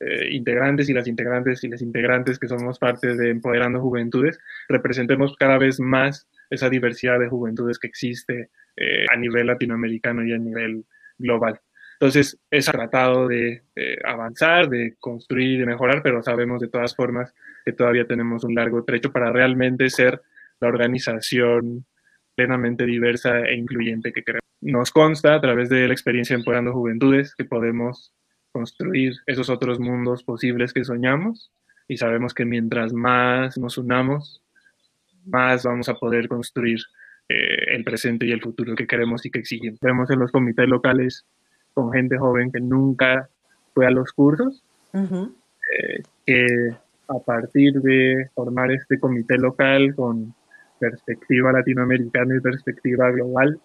eh, 0.00 0.28
integrantes 0.30 0.88
y 0.88 0.94
las 0.94 1.06
integrantes 1.06 1.62
y 1.62 1.68
las 1.68 1.82
integrantes 1.82 2.38
que 2.38 2.48
somos 2.48 2.78
parte 2.78 3.14
de 3.14 3.30
Empoderando 3.30 3.80
Juventudes 3.80 4.38
representemos 4.68 5.36
cada 5.36 5.58
vez 5.58 5.78
más 5.78 6.26
esa 6.48 6.68
diversidad 6.70 7.18
de 7.18 7.28
juventudes 7.28 7.78
que 7.78 7.86
existe 7.86 8.48
eh, 8.76 9.04
a 9.12 9.16
nivel 9.16 9.46
latinoamericano 9.46 10.24
y 10.26 10.32
a 10.32 10.38
nivel 10.38 10.84
global. 11.18 11.60
Entonces, 12.00 12.38
es 12.50 12.64
tratado 12.64 13.28
de 13.28 13.62
avanzar, 14.06 14.70
de 14.70 14.94
construir, 14.98 15.60
de 15.60 15.66
mejorar, 15.66 16.02
pero 16.02 16.22
sabemos 16.22 16.62
de 16.62 16.68
todas 16.68 16.96
formas 16.96 17.34
que 17.62 17.72
todavía 17.72 18.06
tenemos 18.06 18.42
un 18.42 18.54
largo 18.54 18.84
trecho 18.84 19.12
para 19.12 19.30
realmente 19.30 19.90
ser 19.90 20.22
la 20.60 20.68
organización 20.68 21.84
plenamente 22.34 22.86
diversa 22.86 23.40
e 23.40 23.54
incluyente 23.54 24.12
que 24.12 24.22
queremos. 24.22 24.48
Nos 24.62 24.90
consta 24.90 25.34
a 25.34 25.40
través 25.40 25.68
de 25.68 25.86
la 25.86 25.92
experiencia 25.92 26.34
Empoderando 26.34 26.72
Juventudes 26.72 27.34
que 27.34 27.44
podemos 27.44 28.14
construir 28.52 29.14
esos 29.26 29.50
otros 29.50 29.78
mundos 29.78 30.24
posibles 30.24 30.72
que 30.72 30.84
soñamos 30.84 31.50
y 31.88 31.96
sabemos 31.96 32.34
que 32.34 32.44
mientras 32.44 32.92
más 32.92 33.58
nos 33.58 33.78
unamos, 33.78 34.42
más 35.24 35.64
vamos 35.64 35.88
a 35.88 35.94
poder 35.94 36.28
construir 36.28 36.78
eh, 37.28 37.74
el 37.74 37.84
presente 37.84 38.26
y 38.26 38.32
el 38.32 38.40
futuro 38.40 38.74
que 38.74 38.86
queremos 38.86 39.24
y 39.26 39.30
que 39.30 39.40
exigimos. 39.40 39.80
Vemos 39.80 40.10
en 40.10 40.18
los 40.18 40.32
comités 40.32 40.68
locales 40.68 41.24
con 41.74 41.92
gente 41.92 42.18
joven 42.18 42.50
que 42.50 42.60
nunca 42.60 43.28
fue 43.74 43.86
a 43.86 43.90
los 43.90 44.12
cursos, 44.12 44.62
eh, 44.92 46.02
que 46.26 46.76
a 47.08 47.18
partir 47.24 47.74
de 47.80 48.28
formar 48.34 48.70
este 48.72 48.98
comité 48.98 49.36
local 49.36 49.94
con 49.94 50.34
perspectiva 50.78 51.52
latinoamericana 51.52 52.36
y 52.36 52.40
perspectiva 52.40 53.10
global, 53.10 53.60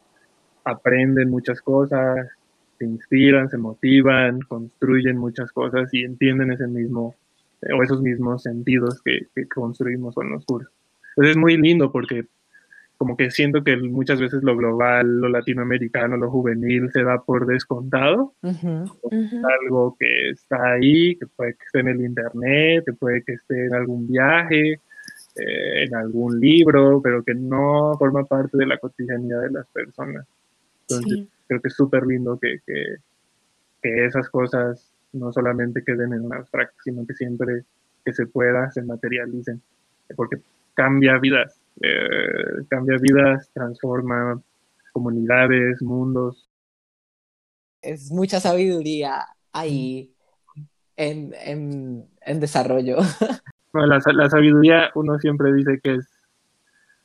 aprenden 0.63 1.29
muchas 1.29 1.61
cosas, 1.61 2.27
se 2.77 2.85
inspiran, 2.85 3.49
se 3.49 3.57
motivan, 3.57 4.41
construyen 4.41 5.17
muchas 5.17 5.51
cosas 5.51 5.93
y 5.93 6.03
entienden 6.03 6.51
ese 6.51 6.67
mismo 6.67 7.15
o 7.73 7.83
esos 7.83 8.01
mismos 8.01 8.43
sentidos 8.43 9.01
que, 9.01 9.27
construimos 9.53 10.15
con 10.15 10.29
los 10.29 10.45
cursos. 10.45 10.71
Entonces 11.09 11.31
es 11.31 11.37
muy 11.37 11.57
lindo 11.57 11.91
porque 11.91 12.25
como 12.97 13.17
que 13.17 13.29
siento 13.29 13.63
que 13.63 13.75
muchas 13.75 14.19
veces 14.21 14.41
lo 14.43 14.55
global, 14.55 15.19
lo 15.19 15.27
latinoamericano, 15.27 16.15
lo 16.15 16.31
juvenil 16.31 16.89
se 16.93 17.03
da 17.03 17.21
por 17.21 17.45
descontado. 17.45 18.33
Algo 18.41 19.97
que 19.99 20.29
está 20.29 20.73
ahí, 20.73 21.15
que 21.17 21.27
puede 21.27 21.55
que 21.55 21.63
esté 21.65 21.79
en 21.79 21.87
el 21.89 22.01
internet, 22.01 22.83
que 22.85 22.93
puede 22.93 23.23
que 23.23 23.33
esté 23.33 23.65
en 23.65 23.73
algún 23.73 24.07
viaje, 24.07 24.79
eh, 25.35 25.83
en 25.83 25.95
algún 25.95 26.39
libro, 26.39 27.01
pero 27.01 27.21
que 27.21 27.35
no 27.35 27.97
forma 27.99 28.23
parte 28.23 28.57
de 28.57 28.65
la 28.65 28.77
cotidianidad 28.77 29.41
de 29.41 29.51
las 29.51 29.67
personas. 29.67 30.25
Entonces, 30.87 31.27
creo 31.47 31.61
que 31.61 31.67
es 31.67 31.75
súper 31.75 32.05
lindo 32.05 32.39
que, 32.39 32.59
que, 32.65 32.97
esas 33.83 34.29
cosas 34.29 34.91
no 35.13 35.31
solamente 35.31 35.83
queden 35.83 36.13
en 36.13 36.25
un 36.25 36.33
abstracto, 36.33 36.75
sino 36.83 37.05
que 37.05 37.13
siempre 37.13 37.63
que 38.03 38.13
se 38.13 38.25
pueda 38.25 38.71
se 38.71 38.81
materialicen, 38.81 39.61
porque 40.15 40.37
cambia 40.73 41.19
vidas, 41.19 41.59
eh, 41.81 42.65
cambia 42.67 42.97
vidas, 42.99 43.49
transforma 43.53 44.41
comunidades, 44.91 45.83
mundos. 45.83 46.49
Es 47.81 48.11
mucha 48.11 48.39
sabiduría 48.39 49.27
ahí 49.53 50.11
en, 50.97 51.33
en, 51.45 52.07
en 52.21 52.39
desarrollo. 52.39 52.97
la, 53.73 53.99
la, 54.13 54.29
sabiduría 54.29 54.89
uno 54.95 55.19
siempre 55.19 55.53
dice 55.53 55.79
que 55.83 55.95
es 55.95 56.07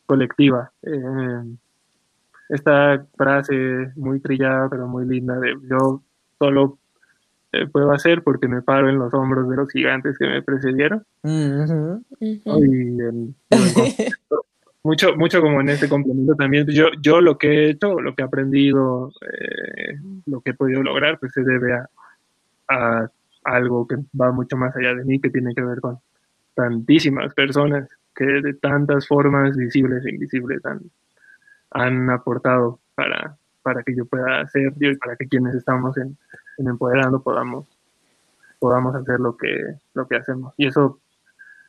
colectiva. 0.07 0.73
Eh, 0.83 1.57
esta 2.51 3.07
frase 3.17 3.93
muy 3.97 4.21
trillada 4.21 4.69
pero 4.69 4.87
muy 4.87 5.07
linda 5.07 5.39
de 5.39 5.57
yo 5.69 6.03
solo 6.39 6.79
eh, 7.53 7.67
puedo 7.67 7.91
hacer 7.93 8.23
porque 8.23 8.47
me 8.49 8.63
paro 8.63 8.89
en 8.89 8.99
los 8.99 9.13
hombros 9.13 9.49
de 9.49 9.57
los 9.57 9.71
gigantes 9.71 10.17
que 10.19 10.27
me 10.27 10.43
precedieron. 10.43 11.05
mucho, 14.85 15.17
mucho 15.17 15.41
como 15.41 15.61
en 15.61 15.71
este 15.71 15.89
complemento 15.89 16.35
también. 16.37 16.67
Yo, 16.69 16.87
yo 17.01 17.21
lo 17.21 17.39
que 17.39 17.49
he 17.49 17.71
hecho, 17.71 18.01
lo 18.01 18.15
que 18.15 18.23
he 18.23 18.25
aprendido, 18.25 19.13
eh, 19.23 19.99
lo 20.27 20.41
que 20.41 20.51
he 20.51 20.55
podido 20.55 20.83
lograr, 20.83 21.19
pues 21.19 21.33
se 21.33 21.43
debe 21.43 21.75
a, 21.75 21.89
a 22.69 23.11
algo 23.45 23.87
que 23.89 23.97
va 24.19 24.31
mucho 24.31 24.57
más 24.57 24.77
allá 24.77 24.95
de 24.95 25.05
mí, 25.05 25.21
que 25.21 25.31
tiene 25.31 25.55
que 25.55 25.63
ver 25.63 25.81
con 25.81 25.99
tantísimas 26.55 27.35
personas 27.35 27.89
que 28.15 28.25
de 28.25 28.55
tantas 28.55 29.09
formas 29.09 29.57
visibles 29.57 30.05
e 30.05 30.11
invisibles 30.11 30.65
han, 30.65 30.83
han 31.71 32.11
aportado 32.11 32.81
para, 32.95 33.37
para 33.63 33.83
que 33.83 33.95
yo 33.95 34.05
pueda 34.07 34.41
hacer 34.41 34.73
y 34.79 34.97
para 34.97 35.17
que 35.17 35.27
quienes 35.27 35.55
estamos 35.55 35.97
en, 35.99 36.17
Empoderando 36.59 37.23
podamos, 37.23 37.67
podamos 38.59 38.95
hacer 38.95 39.19
lo 39.19 39.35
que, 39.35 39.79
lo 39.95 40.07
que 40.07 40.17
hacemos. 40.17 40.53
Y 40.59 40.67
eso 40.67 41.01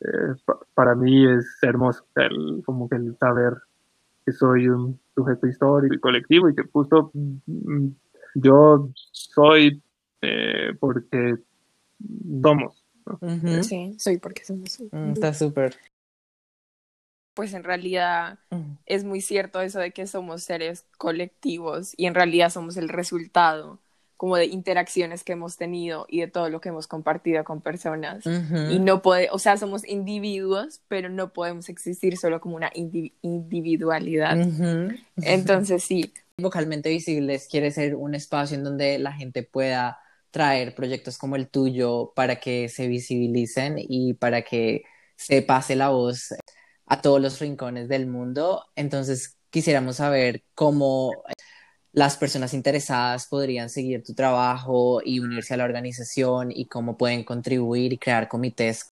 eh, 0.02 0.34
para 0.74 0.94
mí 0.94 1.26
es 1.26 1.46
hermoso, 1.62 2.04
como 2.66 2.90
que 2.90 2.96
el 2.96 3.16
saber 3.16 3.54
que 4.26 4.32
soy 4.32 4.68
un 4.68 5.00
sujeto 5.14 5.46
histórico 5.46 5.94
y 5.94 5.98
colectivo 5.98 6.50
y 6.50 6.54
que 6.54 6.64
justo 6.64 7.10
mm, 7.14 7.88
yo 8.34 8.90
soy 9.12 9.82
eh, 10.20 10.76
porque 10.78 11.36
somos 12.42 12.82
Sí, 13.62 13.96
soy 13.98 14.18
porque 14.18 14.44
somos. 14.44 14.80
Mm, 14.92 15.12
está 15.12 15.34
súper. 15.34 15.74
Pues 17.34 17.54
en 17.54 17.64
realidad 17.64 18.38
es 18.86 19.04
muy 19.04 19.20
cierto 19.20 19.60
eso 19.60 19.80
de 19.80 19.92
que 19.92 20.06
somos 20.06 20.42
seres 20.42 20.84
colectivos 20.98 21.94
y 21.96 22.06
en 22.06 22.14
realidad 22.14 22.50
somos 22.50 22.76
el 22.76 22.88
resultado 22.88 23.78
como 24.22 24.36
de 24.36 24.44
interacciones 24.44 25.24
que 25.24 25.32
hemos 25.32 25.56
tenido 25.56 26.06
y 26.08 26.20
de 26.20 26.28
todo 26.28 26.48
lo 26.48 26.60
que 26.60 26.68
hemos 26.68 26.86
compartido 26.86 27.42
con 27.42 27.60
personas. 27.60 28.24
Y 28.70 28.78
no 28.78 29.02
puede, 29.02 29.28
o 29.32 29.40
sea, 29.40 29.56
somos 29.56 29.84
individuos, 29.84 30.80
pero 30.86 31.08
no 31.08 31.32
podemos 31.32 31.68
existir 31.68 32.16
solo 32.16 32.40
como 32.40 32.54
una 32.54 32.70
individualidad. 32.74 34.36
Entonces 35.16 35.82
sí. 35.82 36.12
Vocalmente 36.36 36.88
Visibles 36.88 37.48
quiere 37.50 37.72
ser 37.72 37.96
un 37.96 38.14
espacio 38.14 38.56
en 38.56 38.62
donde 38.62 39.00
la 39.00 39.12
gente 39.12 39.42
pueda 39.42 39.98
traer 40.30 40.74
proyectos 40.76 41.18
como 41.18 41.34
el 41.34 41.48
tuyo 41.48 42.12
para 42.14 42.36
que 42.36 42.68
se 42.68 42.86
visibilicen 42.86 43.74
y 43.76 44.14
para 44.14 44.42
que 44.42 44.84
se 45.16 45.42
pase 45.42 45.74
la 45.74 45.88
voz 45.88 46.32
a 46.92 47.00
todos 47.00 47.22
los 47.22 47.40
rincones 47.40 47.88
del 47.88 48.06
mundo. 48.06 48.66
Entonces, 48.76 49.38
quisiéramos 49.48 49.96
saber 49.96 50.42
cómo 50.54 51.22
las 51.90 52.18
personas 52.18 52.52
interesadas 52.52 53.28
podrían 53.28 53.70
seguir 53.70 54.02
tu 54.02 54.12
trabajo 54.12 55.00
y 55.02 55.18
unirse 55.18 55.54
a 55.54 55.56
la 55.56 55.64
organización 55.64 56.52
y 56.52 56.66
cómo 56.66 56.98
pueden 56.98 57.24
contribuir 57.24 57.94
y 57.94 57.98
crear 57.98 58.28
comités. 58.28 58.92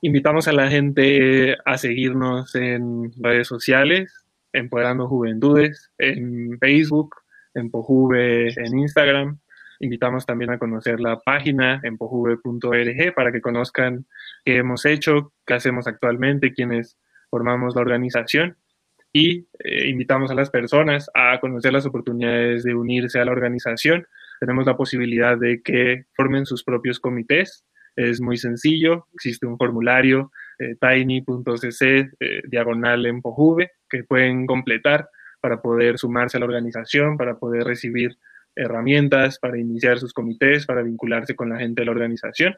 Invitamos 0.00 0.48
a 0.48 0.52
la 0.52 0.70
gente 0.70 1.58
a 1.66 1.76
seguirnos 1.76 2.54
en 2.54 3.12
redes 3.22 3.46
sociales, 3.46 4.10
Empoderando 4.54 5.08
Juventudes, 5.08 5.90
en 5.98 6.58
Facebook, 6.58 7.16
Empojuve 7.52 8.48
en 8.56 8.78
Instagram. 8.78 9.40
Invitamos 9.80 10.26
también 10.26 10.50
a 10.50 10.58
conocer 10.58 11.00
la 11.00 11.20
página 11.20 11.80
empojuve.org 11.82 13.14
para 13.14 13.30
que 13.32 13.40
conozcan 13.40 14.06
qué 14.44 14.56
hemos 14.56 14.84
hecho, 14.84 15.32
qué 15.46 15.54
hacemos 15.54 15.86
actualmente, 15.86 16.52
quiénes 16.52 16.98
formamos 17.30 17.74
la 17.76 17.82
organización. 17.82 18.56
Y 19.12 19.46
eh, 19.60 19.88
invitamos 19.88 20.30
a 20.30 20.34
las 20.34 20.50
personas 20.50 21.10
a 21.14 21.38
conocer 21.40 21.72
las 21.72 21.86
oportunidades 21.86 22.64
de 22.64 22.74
unirse 22.74 23.20
a 23.20 23.24
la 23.24 23.32
organización. 23.32 24.06
Tenemos 24.40 24.66
la 24.66 24.76
posibilidad 24.76 25.38
de 25.38 25.62
que 25.62 26.04
formen 26.14 26.44
sus 26.44 26.64
propios 26.64 27.00
comités. 27.00 27.64
Es 27.96 28.20
muy 28.20 28.36
sencillo, 28.36 29.06
existe 29.14 29.46
un 29.46 29.58
formulario 29.58 30.30
eh, 30.58 30.76
tiny.cc 30.80 32.10
eh, 32.20 32.42
diagonal 32.48 33.06
empojuve 33.06 33.72
que 33.88 34.04
pueden 34.04 34.46
completar 34.46 35.08
para 35.40 35.62
poder 35.62 35.98
sumarse 35.98 36.36
a 36.36 36.40
la 36.40 36.46
organización, 36.46 37.16
para 37.16 37.38
poder 37.38 37.64
recibir 37.64 38.16
herramientas, 38.58 39.38
para 39.38 39.58
iniciar 39.58 39.98
sus 39.98 40.12
comités, 40.12 40.66
para 40.66 40.82
vincularse 40.82 41.34
con 41.34 41.48
la 41.48 41.58
gente 41.58 41.82
de 41.82 41.86
la 41.86 41.92
organización. 41.92 42.54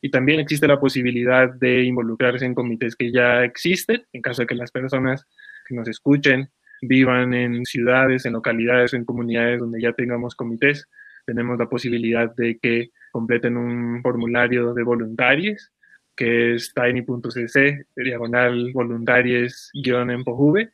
Y 0.00 0.10
también 0.10 0.40
existe 0.40 0.66
la 0.66 0.80
posibilidad 0.80 1.48
de 1.54 1.84
involucrarse 1.84 2.44
en 2.44 2.54
comités 2.54 2.96
que 2.96 3.12
ya 3.12 3.44
existen, 3.44 4.04
en 4.12 4.22
caso 4.22 4.42
de 4.42 4.46
que 4.46 4.56
las 4.56 4.72
personas 4.72 5.26
que 5.68 5.76
nos 5.76 5.86
escuchen 5.86 6.50
vivan 6.82 7.32
en 7.34 7.64
ciudades, 7.64 8.26
en 8.26 8.32
localidades 8.32 8.92
en 8.94 9.04
comunidades 9.04 9.60
donde 9.60 9.80
ya 9.80 9.92
tengamos 9.92 10.34
comités. 10.34 10.88
Tenemos 11.24 11.56
la 11.58 11.68
posibilidad 11.68 12.34
de 12.34 12.58
que 12.58 12.90
completen 13.12 13.56
un 13.56 14.02
formulario 14.02 14.74
de 14.74 14.82
voluntarios, 14.82 15.70
que 16.16 16.54
es 16.54 16.74
tiny.cc, 16.74 17.86
diagonal 17.94 18.72
voluntarios-empojuve, 18.74 20.72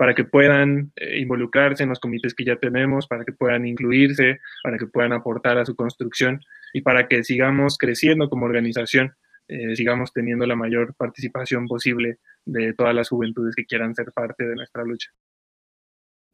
para 0.00 0.14
que 0.14 0.24
puedan 0.24 0.92
eh, 0.96 1.18
involucrarse 1.20 1.82
en 1.82 1.90
los 1.90 2.00
comités 2.00 2.34
que 2.34 2.46
ya 2.46 2.56
tenemos, 2.56 3.06
para 3.06 3.22
que 3.22 3.32
puedan 3.32 3.66
incluirse, 3.66 4.40
para 4.62 4.78
que 4.78 4.86
puedan 4.86 5.12
aportar 5.12 5.58
a 5.58 5.66
su 5.66 5.76
construcción 5.76 6.40
y 6.72 6.80
para 6.80 7.06
que 7.06 7.22
sigamos 7.22 7.76
creciendo 7.76 8.30
como 8.30 8.46
organización, 8.46 9.12
eh, 9.46 9.76
sigamos 9.76 10.10
teniendo 10.14 10.46
la 10.46 10.56
mayor 10.56 10.94
participación 10.94 11.66
posible 11.66 12.16
de 12.46 12.72
todas 12.72 12.94
las 12.94 13.10
juventudes 13.10 13.54
que 13.54 13.66
quieran 13.66 13.94
ser 13.94 14.10
parte 14.14 14.48
de 14.48 14.54
nuestra 14.54 14.84
lucha. 14.84 15.10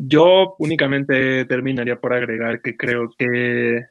Yo 0.00 0.54
únicamente 0.60 1.44
terminaría 1.46 2.00
por 2.00 2.12
agregar 2.12 2.62
que 2.62 2.76
creo 2.76 3.10
que 3.18 3.84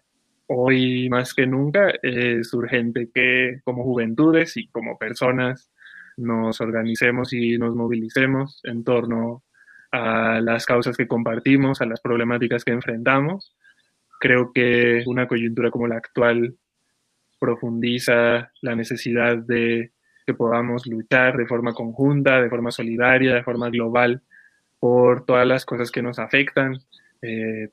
hoy 0.47 1.09
más 1.09 1.33
que 1.33 1.47
nunca 1.47 1.91
es 2.01 2.53
urgente 2.53 3.09
que 3.13 3.59
como 3.65 3.83
juventudes 3.83 4.55
y 4.55 4.69
como 4.69 4.97
personas 4.97 5.69
nos 6.15 6.61
organicemos 6.61 7.33
y 7.33 7.57
nos 7.57 7.75
movilicemos 7.75 8.61
en 8.63 8.85
torno 8.85 9.43
a 9.95 10.41
las 10.41 10.65
causas 10.65 10.97
que 10.97 11.07
compartimos, 11.07 11.81
a 11.81 11.85
las 11.85 12.01
problemáticas 12.01 12.63
que 12.63 12.71
enfrentamos. 12.71 13.55
Creo 14.19 14.51
que 14.53 15.03
una 15.05 15.27
coyuntura 15.27 15.71
como 15.71 15.87
la 15.87 15.97
actual 15.97 16.55
profundiza 17.39 18.51
la 18.61 18.75
necesidad 18.75 19.37
de 19.37 19.91
que 20.25 20.33
podamos 20.33 20.85
luchar 20.87 21.37
de 21.37 21.45
forma 21.45 21.73
conjunta, 21.73 22.41
de 22.41 22.49
forma 22.49 22.71
solidaria, 22.71 23.35
de 23.35 23.43
forma 23.43 23.69
global 23.69 24.21
por 24.79 25.25
todas 25.25 25.47
las 25.47 25.65
cosas 25.65 25.91
que 25.91 26.01
nos 26.01 26.19
afectan, 26.19 26.79
eh, 27.21 27.69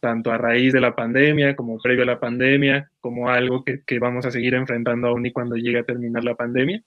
tanto 0.00 0.32
a 0.32 0.38
raíz 0.38 0.72
de 0.72 0.80
la 0.80 0.94
pandemia 0.94 1.54
como 1.56 1.78
previo 1.78 2.02
a 2.02 2.06
la 2.06 2.20
pandemia, 2.20 2.90
como 3.00 3.30
algo 3.30 3.64
que, 3.64 3.82
que, 3.84 3.98
vamos 3.98 4.26
a 4.26 4.30
seguir 4.30 4.54
enfrentando 4.54 5.08
aún 5.08 5.24
y 5.24 5.32
cuando 5.32 5.56
llegue 5.56 5.78
a 5.78 5.84
terminar 5.84 6.24
la 6.24 6.34
pandemia. 6.34 6.82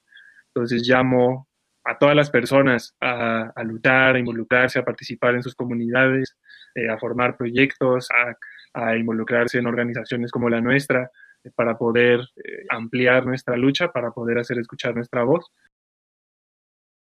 Entonces 0.48 0.88
llamo 0.88 1.48
a 1.86 1.98
todas 1.98 2.16
las 2.16 2.32
personas 2.32 2.96
a, 3.00 3.52
a 3.56 3.64
luchar, 3.64 4.16
a 4.16 4.20
involucrarse, 4.20 4.80
a 4.80 4.86
participar 4.86 5.36
en 5.36 5.44
sus 5.44 5.56
comunidades, 5.56 6.36
eh, 6.74 6.90
a 6.90 6.98
formar 6.98 7.38
proyectos, 7.38 8.10
a, 8.12 8.36
a, 8.74 8.98
involucrarse 8.98 9.60
en 9.60 9.68
organizaciones 9.68 10.32
como 10.32 10.50
la 10.50 10.62
nuestra 10.62 11.12
eh, 11.44 11.52
para 11.56 11.78
poder 11.78 12.22
eh, 12.38 12.66
ampliar 12.70 13.26
nuestra 13.26 13.56
lucha, 13.56 13.92
para 13.92 14.12
poder 14.12 14.40
hacer 14.40 14.58
escuchar 14.58 14.96
nuestra 14.96 15.24
voz. 15.24 15.52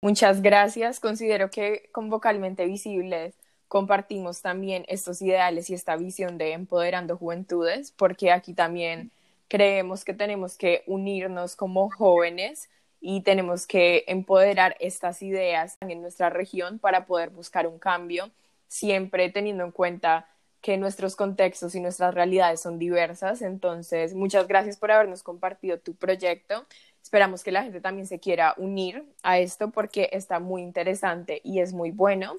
Muchas 0.02 0.40
gracias. 0.40 0.98
Considero 0.98 1.50
que 1.50 1.90
con 1.92 2.08
Vocalmente 2.08 2.64
Visibles 2.64 3.38
compartimos 3.68 4.40
también 4.40 4.84
estos 4.88 5.20
ideales 5.20 5.68
y 5.68 5.74
esta 5.74 5.94
visión 5.96 6.38
de 6.38 6.52
empoderando 6.52 7.18
juventudes, 7.18 7.92
porque 7.92 8.32
aquí 8.32 8.54
también 8.54 9.10
creemos 9.48 10.04
que 10.04 10.14
tenemos 10.14 10.56
que 10.56 10.84
unirnos 10.86 11.54
como 11.54 11.90
jóvenes 11.90 12.70
y 13.00 13.22
tenemos 13.22 13.66
que 13.66 14.04
empoderar 14.06 14.76
estas 14.78 15.22
ideas 15.22 15.76
en 15.80 16.02
nuestra 16.02 16.30
región 16.30 16.78
para 16.78 17.06
poder 17.06 17.30
buscar 17.30 17.66
un 17.66 17.78
cambio, 17.78 18.30
siempre 18.68 19.30
teniendo 19.30 19.64
en 19.64 19.72
cuenta 19.72 20.28
que 20.60 20.76
nuestros 20.76 21.16
contextos 21.16 21.74
y 21.74 21.80
nuestras 21.80 22.14
realidades 22.14 22.60
son 22.60 22.78
diversas. 22.78 23.40
Entonces, 23.42 24.14
muchas 24.14 24.46
gracias 24.46 24.76
por 24.76 24.92
habernos 24.92 25.22
compartido 25.22 25.78
tu 25.78 25.94
proyecto. 25.94 26.66
Esperamos 27.02 27.42
que 27.42 27.52
la 27.52 27.62
gente 27.62 27.80
también 27.80 28.06
se 28.06 28.20
quiera 28.20 28.54
unir 28.58 29.04
a 29.22 29.38
esto 29.38 29.70
porque 29.70 30.10
está 30.12 30.38
muy 30.38 30.62
interesante 30.62 31.40
y 31.42 31.60
es 31.60 31.72
muy 31.72 31.90
bueno. 31.90 32.38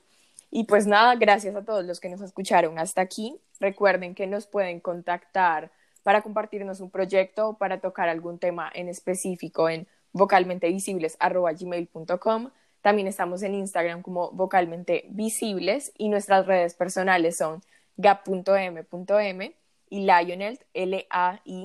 Y 0.52 0.66
pues 0.66 0.86
nada, 0.86 1.16
gracias 1.16 1.56
a 1.56 1.64
todos 1.64 1.86
los 1.86 2.00
que 2.00 2.10
nos 2.10 2.22
escucharon 2.22 2.78
hasta 2.78 3.02
aquí. 3.02 3.40
Recuerden 3.60 4.14
que 4.14 4.28
nos 4.28 4.46
pueden 4.46 4.80
contactar 4.80 5.72
para 6.04 6.22
compartirnos 6.22 6.80
un 6.82 6.92
proyecto 6.92 7.50
o 7.50 7.58
para 7.58 7.80
tocar 7.80 8.10
algún 8.10 8.38
tema 8.38 8.70
en 8.74 8.90
específico 8.90 9.70
en 9.70 9.88
vocalmentevisibles.gmail.com. 10.14 12.50
También 12.82 13.08
estamos 13.08 13.44
en 13.44 13.56
Instagram 13.56 14.02
como 14.02 14.32
vocalmente 14.32 15.06
visibles 15.10 15.94
y 15.98 16.10
nuestras 16.10 16.48
redes 16.48 16.74
personales 16.74 17.38
son 17.38 17.62
gap.m.m 17.98 19.56
y 19.90 20.06
Lionel, 20.06 20.60
L-A-I-Y-O-N-E-L-T-H. 20.74 21.58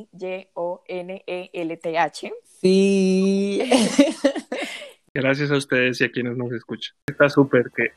Sí. 2.60 3.62
Gracias 5.14 5.50
a 5.50 5.56
ustedes 5.56 6.00
y 6.00 6.04
a 6.04 6.10
quienes 6.10 6.36
nos 6.36 6.52
escuchan. 6.52 6.94
Está 7.06 7.28
súper 7.28 7.70
que 7.74 7.92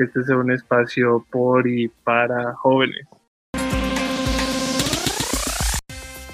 que 0.00 0.04
este 0.04 0.22
sea 0.22 0.36
un 0.36 0.50
espacio 0.50 1.26
por 1.30 1.68
y 1.68 1.88
para 1.88 2.54
jóvenes. 2.54 3.06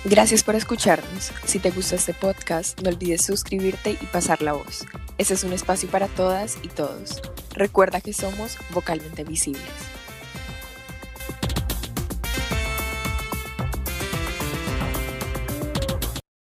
Gracias 0.09 0.45
por 0.45 0.55
escucharnos. 0.55 1.33
Si 1.47 1.59
te 1.59 1.73
gusta 1.73 1.97
este 1.97 2.15
podcast, 2.15 2.81
no 2.81 2.91
olvides 2.91 3.25
suscribirte 3.25 3.99
y 4.01 4.07
pasar 4.07 4.41
la 4.41 4.53
voz. 4.53 4.87
Este 5.19 5.35
es 5.35 5.43
un 5.43 5.53
espacio 5.53 5.89
para 5.89 6.07
todas 6.07 6.59
y 6.63 6.69
todos. 6.69 7.21
Recuerda 7.55 8.01
que 8.01 8.13
somos 8.13 8.57
vocalmente 8.73 9.25
visibles. 9.25 9.65